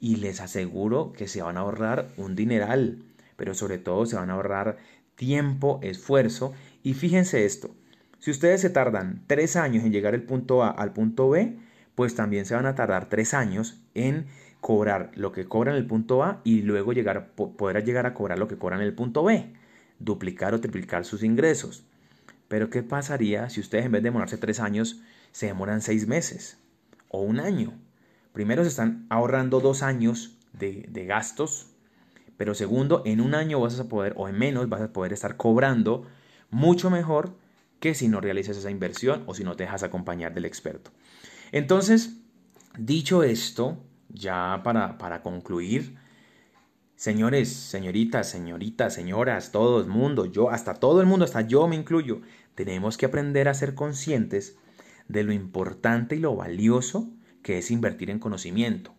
Y 0.01 0.17
les 0.17 0.41
aseguro 0.41 1.13
que 1.13 1.29
se 1.29 1.43
van 1.43 1.57
a 1.57 1.61
ahorrar 1.61 2.09
un 2.17 2.35
dineral 2.35 3.05
pero 3.37 3.55
sobre 3.55 3.79
todo 3.79 4.07
se 4.07 4.17
van 4.17 4.31
a 4.31 4.35
ahorrar 4.35 4.79
tiempo, 5.15 5.79
esfuerzo 5.83 6.53
y 6.83 6.95
fíjense 6.95 7.45
esto, 7.45 7.75
si 8.23 8.31
ustedes 8.31 8.61
se 8.61 8.71
tardan 8.71 9.25
tres 9.27 9.57
años 9.57 9.83
en 9.83 9.91
llegar 9.91 10.13
del 10.13 10.23
punto 10.23 10.63
A 10.63 10.71
al 10.71 10.93
punto 10.93 11.29
B, 11.29 11.59
pues 11.97 12.15
también 12.15 12.47
se 12.47 12.55
van 12.55 12.67
a 12.67 12.77
tardar 12.77 13.09
tres 13.09 13.35
años 13.35 13.83
en 13.95 14.27
cobrar 14.61 15.11
lo 15.17 15.33
que 15.33 15.47
cobran 15.47 15.75
el 15.75 15.89
punto 15.89 16.23
A 16.23 16.41
y 16.45 16.63
luego 16.63 16.93
llegar, 16.93 17.31
poder 17.33 17.85
llegar 17.85 18.07
a 18.07 18.15
cobrar 18.15 18.39
lo 18.39 18.47
que 18.47 18.57
cobran 18.57 18.81
el 18.81 18.95
punto 18.95 19.25
B, 19.25 19.53
duplicar 19.99 20.55
o 20.55 20.61
triplicar 20.61 21.05
sus 21.05 21.25
ingresos. 21.25 21.85
Pero 22.47 22.71
¿qué 22.71 22.85
pasaría 22.85 23.51
si 23.51 23.59
ustedes 23.59 23.87
en 23.87 23.91
vez 23.91 24.05
de 24.05 24.11
demorarse 24.11 24.39
tres 24.39 24.61
años 24.61 25.03
se 25.33 25.47
demoran 25.47 25.81
seis 25.81 26.07
meses 26.07 26.59
o 27.09 27.23
un 27.23 27.41
año? 27.41 27.73
Primero 28.33 28.63
se 28.63 28.69
están 28.69 29.05
ahorrando 29.11 29.59
dos 29.59 29.83
años 29.83 30.39
de, 30.53 30.87
de 30.91 31.07
gastos 31.07 31.72
pero 32.43 32.57
segundo, 32.57 33.03
en 33.05 33.21
un 33.21 33.37
año 33.37 33.61
vas 33.61 33.79
a 33.79 33.89
poder, 33.89 34.15
o 34.17 34.29
en 34.29 34.37
menos, 34.37 34.69
vas 34.69 34.81
a 34.81 34.93
poder 34.93 35.13
estar 35.13 35.37
cobrando 35.37 36.09
mucho 36.51 36.91
mejor 36.91 37.37
que 37.79 37.95
si 37.95 38.09
no 38.09 38.21
realizas 38.21 38.57
esa 38.57 38.69
inversión 38.69 39.23
o 39.27 39.35
si 39.35 39.45
no 39.45 39.55
te 39.55 39.63
dejas 39.63 39.85
acompañar 39.85 40.35
del 40.35 40.45
experto. 40.45 40.91
Entonces, 41.53 42.17
dicho 42.77 43.23
esto, 43.23 43.79
ya 44.09 44.61
para, 44.65 44.99
para 44.99 45.23
concluir, 45.23 45.97
señores, 46.97 47.49
señoritas, 47.49 48.29
señoritas, 48.29 48.93
señoras, 48.93 49.53
todo 49.53 49.81
el 49.81 49.87
mundo, 49.87 50.27
yo, 50.27 50.51
hasta 50.51 50.75
todo 50.75 51.01
el 51.01 51.07
mundo, 51.07 51.25
hasta 51.25 51.43
yo 51.43 51.69
me 51.69 51.77
incluyo, 51.77 52.23
tenemos 52.57 52.97
que 52.97 53.07
aprender 53.07 53.47
a 53.47 53.55
ser 53.55 53.77
conscientes 53.77 54.57
de 55.07 55.23
lo 55.23 55.33
importante 55.33 56.17
y 56.17 56.19
lo 56.19 56.35
valioso 56.35 57.09
que 57.45 57.59
es 57.59 57.71
invertir 57.71 58.11
en 58.11 58.19
conocimiento. 58.19 58.93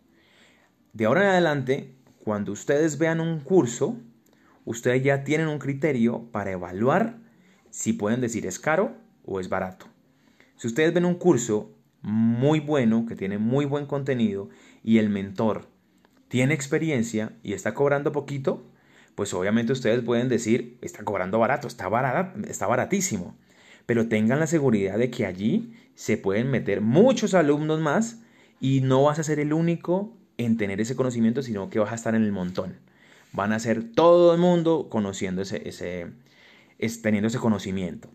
De 0.94 1.04
ahora 1.04 1.24
en 1.24 1.30
adelante, 1.32 2.03
cuando 2.24 2.54
ustedes 2.54 2.98
vean 2.98 3.20
un 3.20 3.42
curso, 3.42 3.98
ustedes 4.64 5.04
ya 5.04 5.26
tienen 5.26 5.50
un 5.50 5.60
criterio 5.60 6.32
para 6.32 6.52
evaluar 6.52 7.18
si 7.70 7.92
pueden 7.92 8.22
decir 8.22 8.46
es 8.46 8.60
caro 8.60 8.96
o 9.26 9.42
es 9.42 9.50
barato. 9.50 9.88
Si 10.56 10.68
ustedes 10.68 10.94
ven 10.94 11.04
un 11.04 11.16
curso 11.16 11.76
muy 12.02 12.62
bueno, 12.62 13.06
que 13.06 13.18
tiene 13.18 13.40
muy 13.40 13.66
buen 13.66 13.88
contenido 13.88 14.48
y 14.84 15.00
el 15.00 15.10
mentor 15.10 15.68
tiene 16.30 16.54
experiencia 16.54 17.34
y 17.44 17.52
está 17.52 17.74
cobrando 17.74 18.14
poquito, 18.14 18.64
pues 19.16 19.34
obviamente 19.34 19.74
ustedes 19.74 20.02
pueden 20.02 20.30
decir 20.30 20.78
está 20.82 21.04
cobrando 21.04 21.40
barato, 21.40 21.68
está, 21.68 21.90
barato, 21.90 22.40
está 22.48 22.68
baratísimo. 22.68 23.36
pero 23.86 24.08
tengan 24.08 24.40
la 24.40 24.48
seguridad 24.48 24.98
de 24.98 25.10
que 25.12 25.26
allí 25.26 25.74
se 25.94 26.16
pueden 26.16 26.50
meter 26.50 26.80
muchos 26.80 27.34
alumnos 27.34 27.82
más 27.82 28.22
y 28.62 28.80
no 28.80 29.04
vas 29.04 29.20
a 29.20 29.24
ser 29.24 29.42
el 29.42 29.52
único 29.52 30.16
en 30.38 30.58
tener 30.58 30.82
ese 30.82 30.96
conocimiento, 30.96 31.42
sino 31.42 31.70
que 31.70 31.80
vas 31.80 31.92
a 31.92 31.96
estar 31.96 32.16
en 32.16 32.24
el 32.24 32.32
montón. 32.32 32.76
Van 33.32 33.52
a 33.52 33.60
ser 33.60 33.84
todo 33.94 34.34
el 34.34 34.40
mundo 34.40 34.88
conociendo 34.90 35.42
ese, 35.42 35.68
ese 35.68 36.12
teniendo 37.02 37.28
ese 37.28 37.40
conocimiento. 37.40 38.10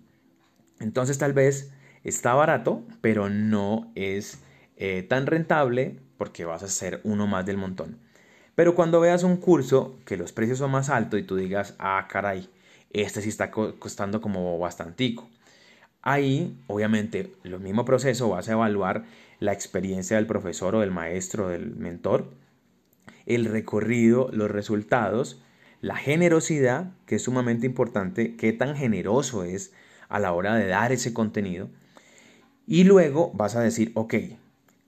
Entonces 0.80 1.18
tal 1.18 1.32
vez 1.32 1.72
está 2.04 2.34
barato, 2.34 2.84
pero 3.00 3.28
no 3.28 3.90
es 3.94 4.40
eh, 4.76 5.02
tan 5.02 5.26
rentable 5.26 5.98
porque 6.16 6.44
vas 6.44 6.62
a 6.62 6.68
ser 6.68 7.00
uno 7.04 7.26
más 7.26 7.46
del 7.46 7.56
montón. 7.56 7.98
Pero 8.54 8.74
cuando 8.74 9.00
veas 9.00 9.22
un 9.22 9.36
curso 9.36 9.96
que 10.04 10.16
los 10.16 10.32
precios 10.32 10.58
son 10.58 10.70
más 10.70 10.90
altos 10.90 11.20
y 11.20 11.22
tú 11.22 11.36
digas, 11.36 11.74
ah, 11.78 12.06
caray, 12.10 12.48
este 12.90 13.22
sí 13.22 13.28
está 13.28 13.50
costando 13.50 14.20
como 14.20 14.58
bastantico. 14.58 15.28
Ahí, 16.02 16.58
obviamente, 16.66 17.34
lo 17.42 17.58
mismo 17.58 17.84
proceso 17.84 18.28
vas 18.30 18.48
a 18.48 18.52
evaluar 18.52 19.04
la 19.40 19.52
experiencia 19.52 20.16
del 20.16 20.26
profesor 20.26 20.74
o 20.74 20.80
del 20.80 20.90
maestro 20.90 21.46
o 21.46 21.48
del 21.48 21.76
mentor, 21.76 22.30
el 23.26 23.44
recorrido, 23.44 24.30
los 24.32 24.50
resultados, 24.50 25.42
la 25.80 25.96
generosidad, 25.96 26.92
que 27.06 27.16
es 27.16 27.22
sumamente 27.22 27.66
importante, 27.66 28.36
qué 28.36 28.52
tan 28.52 28.76
generoso 28.76 29.44
es 29.44 29.72
a 30.08 30.18
la 30.18 30.32
hora 30.32 30.56
de 30.56 30.66
dar 30.66 30.92
ese 30.92 31.12
contenido. 31.12 31.68
Y 32.66 32.84
luego 32.84 33.30
vas 33.34 33.54
a 33.54 33.60
decir, 33.60 33.92
ok, 33.94 34.14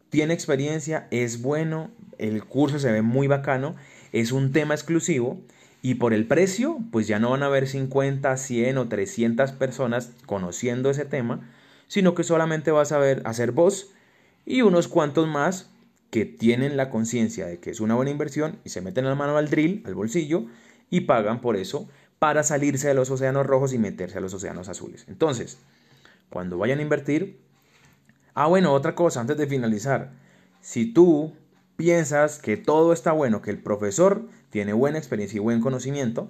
tiene 0.08 0.34
experiencia, 0.34 1.06
es 1.10 1.42
bueno, 1.42 1.90
el 2.18 2.44
curso 2.44 2.78
se 2.78 2.90
ve 2.92 3.02
muy 3.02 3.26
bacano, 3.26 3.76
es 4.12 4.32
un 4.32 4.52
tema 4.52 4.74
exclusivo 4.74 5.40
y 5.82 5.94
por 5.94 6.12
el 6.12 6.26
precio, 6.26 6.78
pues 6.90 7.06
ya 7.06 7.18
no 7.18 7.30
van 7.30 7.42
a 7.42 7.46
haber 7.46 7.66
50, 7.66 8.36
100 8.36 8.78
o 8.78 8.88
300 8.88 9.52
personas 9.52 10.12
conociendo 10.26 10.90
ese 10.90 11.04
tema, 11.04 11.48
sino 11.86 12.14
que 12.14 12.24
solamente 12.24 12.70
vas 12.70 12.92
a 12.92 12.98
ver 12.98 13.22
hacer 13.24 13.52
vos 13.52 13.92
y 14.46 14.62
unos 14.62 14.88
cuantos 14.88 15.28
más 15.28 15.70
que 16.10 16.24
tienen 16.24 16.76
la 16.76 16.90
conciencia 16.90 17.46
de 17.46 17.58
que 17.58 17.70
es 17.70 17.80
una 17.80 17.94
buena 17.94 18.10
inversión 18.10 18.58
y 18.64 18.70
se 18.70 18.80
meten 18.80 19.04
la 19.04 19.14
mano 19.14 19.36
al 19.36 19.48
drill, 19.48 19.82
al 19.86 19.94
bolsillo 19.94 20.46
y 20.90 21.02
pagan 21.02 21.40
por 21.40 21.56
eso 21.56 21.88
para 22.18 22.42
salirse 22.42 22.88
de 22.88 22.94
los 22.94 23.10
océanos 23.10 23.46
rojos 23.46 23.72
y 23.72 23.78
meterse 23.78 24.18
a 24.18 24.20
los 24.20 24.34
océanos 24.34 24.68
azules. 24.68 25.06
Entonces, 25.08 25.58
cuando 26.28 26.58
vayan 26.58 26.80
a 26.80 26.82
invertir, 26.82 27.40
ah 28.34 28.46
bueno, 28.46 28.72
otra 28.72 28.94
cosa 28.94 29.20
antes 29.20 29.36
de 29.38 29.46
finalizar, 29.46 30.12
si 30.60 30.92
tú 30.92 31.34
piensas 31.76 32.38
que 32.38 32.56
todo 32.56 32.92
está 32.92 33.12
bueno, 33.12 33.40
que 33.40 33.50
el 33.50 33.58
profesor 33.58 34.28
tiene 34.50 34.72
buena 34.72 34.98
experiencia 34.98 35.36
y 35.36 35.40
buen 35.40 35.60
conocimiento, 35.60 36.28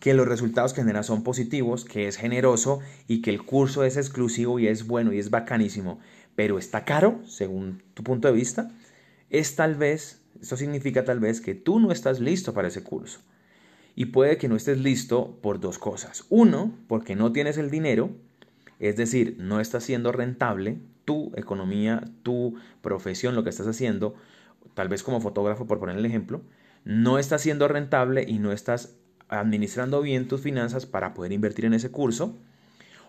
que 0.00 0.14
los 0.14 0.26
resultados 0.28 0.72
que 0.72 0.82
genera 0.82 1.02
son 1.02 1.22
positivos, 1.22 1.84
que 1.84 2.08
es 2.08 2.16
generoso 2.16 2.80
y 3.06 3.22
que 3.22 3.30
el 3.30 3.44
curso 3.44 3.84
es 3.84 3.96
exclusivo 3.96 4.58
y 4.58 4.68
es 4.68 4.86
bueno 4.86 5.12
y 5.12 5.18
es 5.18 5.30
bacanísimo, 5.30 6.00
pero 6.36 6.58
está 6.58 6.84
caro, 6.84 7.20
según 7.26 7.82
tu 7.94 8.04
punto 8.04 8.28
de 8.28 8.34
vista, 8.34 8.70
es 9.30 9.56
tal 9.56 9.74
vez, 9.74 10.22
eso 10.40 10.56
significa 10.56 11.04
tal 11.04 11.18
vez 11.18 11.40
que 11.40 11.54
tú 11.54 11.80
no 11.80 11.90
estás 11.90 12.20
listo 12.20 12.54
para 12.54 12.68
ese 12.68 12.84
curso. 12.84 13.20
Y 13.96 14.06
puede 14.06 14.36
que 14.36 14.48
no 14.48 14.56
estés 14.56 14.78
listo 14.78 15.38
por 15.42 15.58
dos 15.58 15.78
cosas. 15.78 16.26
Uno, 16.28 16.72
porque 16.86 17.16
no 17.16 17.32
tienes 17.32 17.56
el 17.56 17.70
dinero, 17.70 18.10
es 18.78 18.96
decir, 18.96 19.36
no 19.40 19.58
está 19.60 19.80
siendo 19.80 20.12
rentable 20.12 20.78
tu 21.06 21.32
economía, 21.36 22.04
tu 22.22 22.56
profesión, 22.82 23.34
lo 23.34 23.42
que 23.42 23.50
estás 23.50 23.66
haciendo, 23.66 24.14
tal 24.74 24.88
vez 24.88 25.02
como 25.02 25.22
fotógrafo, 25.22 25.66
por 25.66 25.80
poner 25.80 25.96
el 25.96 26.04
ejemplo, 26.04 26.42
no 26.84 27.18
está 27.18 27.38
siendo 27.38 27.66
rentable 27.66 28.26
y 28.28 28.38
no 28.38 28.52
estás 28.52 28.96
administrando 29.28 30.02
bien 30.02 30.28
tus 30.28 30.42
finanzas 30.42 30.84
para 30.84 31.14
poder 31.14 31.32
invertir 31.32 31.64
en 31.64 31.74
ese 31.74 31.90
curso. 31.90 32.36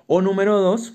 O 0.08 0.22
número 0.22 0.60
dos, 0.62 0.94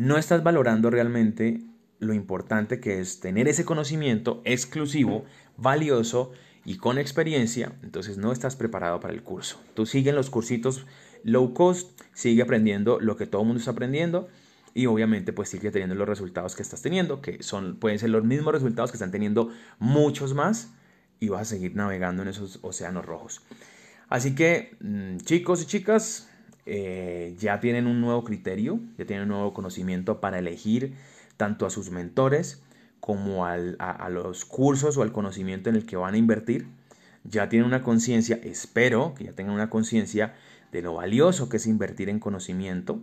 no 0.00 0.16
estás 0.16 0.42
valorando 0.42 0.88
realmente 0.88 1.60
lo 1.98 2.14
importante 2.14 2.80
que 2.80 3.00
es 3.00 3.20
tener 3.20 3.48
ese 3.48 3.66
conocimiento 3.66 4.40
exclusivo, 4.46 5.26
valioso 5.58 6.32
y 6.64 6.78
con 6.78 6.96
experiencia, 6.96 7.72
entonces 7.82 8.16
no 8.16 8.32
estás 8.32 8.56
preparado 8.56 8.98
para 8.98 9.12
el 9.12 9.22
curso. 9.22 9.60
Tú 9.74 9.84
sigue 9.84 10.08
en 10.08 10.16
los 10.16 10.30
cursitos 10.30 10.86
low 11.22 11.52
cost, 11.52 12.00
sigue 12.14 12.40
aprendiendo 12.40 12.98
lo 12.98 13.18
que 13.18 13.26
todo 13.26 13.42
el 13.42 13.48
mundo 13.48 13.58
está 13.58 13.72
aprendiendo 13.72 14.28
y 14.72 14.86
obviamente 14.86 15.34
pues 15.34 15.50
sigue 15.50 15.70
teniendo 15.70 15.94
los 15.94 16.08
resultados 16.08 16.56
que 16.56 16.62
estás 16.62 16.80
teniendo, 16.80 17.20
que 17.20 17.42
son 17.42 17.76
pueden 17.76 17.98
ser 17.98 18.08
los 18.08 18.24
mismos 18.24 18.54
resultados 18.54 18.90
que 18.90 18.96
están 18.96 19.10
teniendo 19.10 19.50
muchos 19.78 20.32
más 20.32 20.72
y 21.18 21.28
vas 21.28 21.42
a 21.42 21.44
seguir 21.44 21.76
navegando 21.76 22.22
en 22.22 22.28
esos 22.28 22.58
océanos 22.62 23.04
rojos. 23.04 23.42
Así 24.08 24.34
que 24.34 24.78
mm, 24.80 25.18
chicos 25.18 25.62
y 25.62 25.66
chicas, 25.66 26.29
eh, 26.66 27.34
ya 27.38 27.60
tienen 27.60 27.86
un 27.86 28.00
nuevo 28.00 28.24
criterio, 28.24 28.80
ya 28.98 29.06
tienen 29.06 29.24
un 29.24 29.30
nuevo 29.30 29.54
conocimiento 29.54 30.20
para 30.20 30.38
elegir 30.38 30.94
tanto 31.36 31.66
a 31.66 31.70
sus 31.70 31.90
mentores 31.90 32.62
como 33.00 33.46
a, 33.46 33.56
los 34.10 34.44
cursos 34.44 34.96
o 34.96 35.02
al 35.02 35.12
conocimiento 35.12 35.70
en 35.70 35.76
el 35.76 35.86
que 35.86 35.96
van 35.96 36.14
a 36.14 36.18
invertir. 36.18 36.66
Ya 37.24 37.48
tienen 37.48 37.66
una 37.66 37.82
conciencia, 37.82 38.38
espero 38.42 39.14
que 39.14 39.24
ya 39.24 39.32
tengan 39.32 39.54
una 39.54 39.70
conciencia 39.70 40.34
de 40.70 40.82
lo 40.82 40.94
valioso 40.94 41.48
que 41.48 41.56
es 41.56 41.66
invertir 41.66 42.08
en 42.08 42.20
conocimiento. 42.20 43.00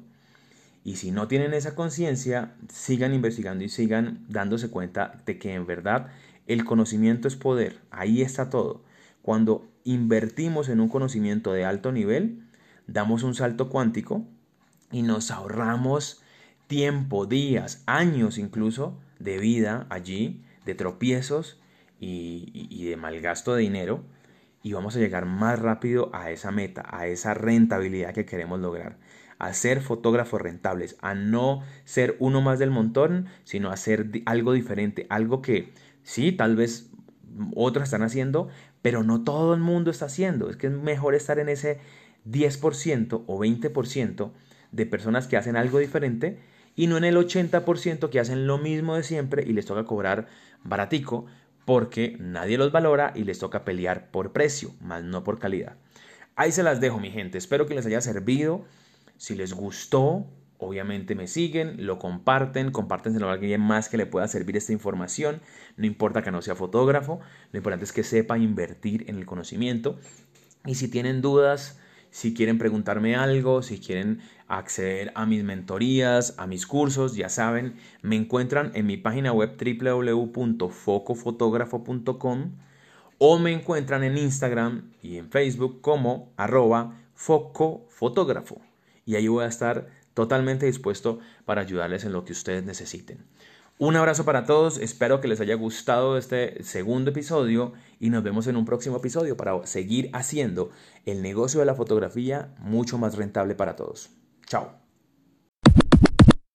Y 0.84 0.96
si 0.96 1.12
no 1.12 1.28
tienen 1.28 1.54
esa 1.54 1.76
conciencia, 1.76 2.54
sigan 2.72 3.14
investigando 3.14 3.64
y 3.64 3.70
sigan 3.70 4.24
dándose 4.30 4.70
cuenta 4.70 5.22
de 5.26 5.38
que 5.38 5.54
en 5.54 5.66
verdad 5.66 6.08
el 6.46 6.64
conocimiento 6.64 7.28
es 7.28 7.36
poder. 7.36 7.80
Ahí 7.92 8.22
está 8.22 8.50
todo. 8.50 8.82
Cuando 9.22 9.68
invertimos 9.84 10.70
en 10.70 10.80
un 10.80 10.88
conocimiento 10.88 11.52
de 11.52 11.66
alto 11.66 11.92
nivel, 11.92 12.47
damos 12.88 13.24
un 13.24 13.36
salto 13.36 13.70
cuántico 13.70 14.26
y 14.92 15.04
nos 15.04 15.32
ahorramos 15.32 16.24
tiempo, 16.68 17.26
días, 17.26 17.84
años 17.86 18.38
incluso 18.38 18.98
de 19.20 19.38
vida 19.38 19.86
allí, 19.90 20.44
de 20.66 20.76
tropiezos 20.76 21.60
y, 22.00 22.86
de 22.86 22.98
malgasto 22.98 23.56
de 23.56 23.62
dinero, 23.62 24.04
y 24.64 24.74
vamos 24.74 24.96
a 24.96 25.00
llegar 25.00 25.26
más 25.26 25.60
rápido 25.60 26.10
a 26.14 26.32
esa 26.32 26.52
meta, 26.52 26.84
a 26.90 27.08
esa 27.08 27.34
rentabilidad 27.34 28.14
que 28.14 28.26
queremos 28.26 28.60
lograr, 28.60 28.98
a 29.40 29.54
ser 29.54 29.82
fotógrafos 29.82 30.42
rentables, 30.42 30.98
a 31.02 31.14
no 31.14 31.64
ser 31.86 32.16
uno 32.20 32.42
más 32.42 32.60
del 32.60 32.72
montón, 32.72 33.28
sino 33.44 33.72
a 33.72 33.78
ser 33.78 34.10
algo 34.26 34.54
diferente, 34.54 35.08
algo 35.10 35.42
que 35.42 35.74
sí, 36.04 36.32
tal 36.32 36.56
vez 36.56 36.92
otros 37.56 37.86
están 37.86 38.04
haciendo, 38.04 38.50
pero 38.82 39.04
no 39.04 39.24
todo 39.24 39.54
el 39.54 39.60
mundo 39.60 39.92
está 39.92 40.06
haciendo. 40.06 40.50
Es 40.50 40.58
que 40.58 40.68
es 40.68 40.74
mejor 40.74 41.16
estar 41.16 41.40
en 41.40 41.50
ese 41.50 41.80
10% 42.30 43.24
o 43.26 43.40
20% 43.40 44.32
de 44.72 44.86
personas 44.86 45.28
que 45.28 45.38
hacen 45.38 45.56
algo 45.56 45.80
diferente 45.80 46.40
y 46.76 46.88
no 46.88 46.98
en 46.98 47.04
el 47.04 47.18
80% 47.18 48.10
que 48.10 48.20
hacen 48.20 48.48
lo 48.48 48.58
mismo 48.58 48.96
de 48.96 49.04
siempre 49.04 49.44
y 49.44 49.54
les 49.54 49.66
toca 49.66 49.86
cobrar 49.86 50.28
baratico 50.64 51.26
porque 51.66 52.16
nadie 52.20 52.58
los 52.58 52.72
valora 52.72 53.12
y 53.16 53.24
les 53.24 53.40
toca 53.40 53.66
pelear 53.66 54.10
por 54.10 54.32
precio, 54.32 54.74
más 54.80 55.04
no 55.04 55.24
por 55.24 55.40
calidad. 55.40 55.76
Ahí 56.36 56.52
se 56.52 56.64
las 56.64 56.80
dejo, 56.80 57.00
mi 57.00 57.12
gente. 57.12 57.38
Espero 57.38 57.66
que 57.66 57.74
les 57.74 57.86
haya 57.86 58.00
servido. 58.00 58.64
Si 59.18 59.36
les 59.36 59.54
gustó, 59.54 60.28
obviamente 60.60 61.16
me 61.16 61.28
siguen, 61.28 61.86
lo 61.86 62.00
comparten, 62.00 62.72
compártenselo 62.72 63.28
a 63.30 63.34
alguien 63.34 63.60
más 63.60 63.90
que 63.90 63.98
le 63.98 64.06
pueda 64.06 64.28
servir 64.28 64.56
esta 64.56 64.72
información. 64.72 65.42
No 65.76 65.88
importa 65.88 66.22
que 66.22 66.32
no 66.32 66.42
sea 66.42 66.56
fotógrafo, 66.56 67.20
lo 67.52 67.58
importante 67.58 67.86
es 67.86 67.92
que 67.92 68.04
sepa 68.04 68.38
invertir 68.38 69.10
en 69.10 69.18
el 69.18 69.26
conocimiento. 69.26 70.00
Y 70.66 70.76
si 70.76 70.88
tienen 70.88 71.22
dudas, 71.22 71.80
si 72.18 72.34
quieren 72.34 72.58
preguntarme 72.58 73.16
algo, 73.16 73.62
si 73.62 73.80
quieren 73.80 74.22
acceder 74.48 75.12
a 75.14 75.28
mis 75.28 75.44
mentorías, 75.44 76.34
a 76.40 76.48
mis 76.48 76.66
cursos, 76.66 77.16
ya 77.16 77.30
saben, 77.30 77.76
me 78.02 78.16
encuentran 78.16 78.72
en 78.74 78.88
mi 78.88 78.98
página 78.98 79.34
web 79.34 79.56
www.focofotografo.com 79.56 82.54
o 83.20 83.38
me 83.38 83.52
encuentran 83.52 84.04
en 84.04 84.18
Instagram 84.18 84.90
y 85.04 85.18
en 85.18 85.30
Facebook 85.30 85.80
como 85.82 86.34
arroba 86.38 86.98
focofotógrafo. 87.14 88.62
Y 89.06 89.14
ahí 89.14 89.28
voy 89.28 89.44
a 89.44 89.48
estar 89.48 89.88
totalmente 90.16 90.66
dispuesto 90.66 91.20
para 91.46 91.62
ayudarles 91.62 92.04
en 92.04 92.14
lo 92.14 92.26
que 92.26 92.32
ustedes 92.32 92.64
necesiten. 92.64 93.28
Un 93.80 93.96
abrazo 93.96 94.26
para 94.26 94.46
todos, 94.46 94.80
espero 94.80 95.22
que 95.22 95.28
les 95.28 95.40
haya 95.40 95.54
gustado 95.54 96.18
este 96.18 96.64
segundo 96.64 97.12
episodio 97.12 97.74
y 98.00 98.10
nos 98.10 98.24
vemos 98.24 98.48
en 98.48 98.58
un 98.58 98.66
próximo 98.66 98.98
episodio 98.98 99.38
para 99.38 99.68
seguir 99.68 100.10
haciendo 100.14 100.72
el 101.06 101.22
negocio 101.22 101.60
de 101.60 101.68
la 101.68 101.76
fotografía 101.76 102.56
mucho 102.58 102.98
más 102.98 103.16
rentable 103.16 103.54
para 103.54 103.76
todos. 103.76 104.10
Chao. 104.48 104.87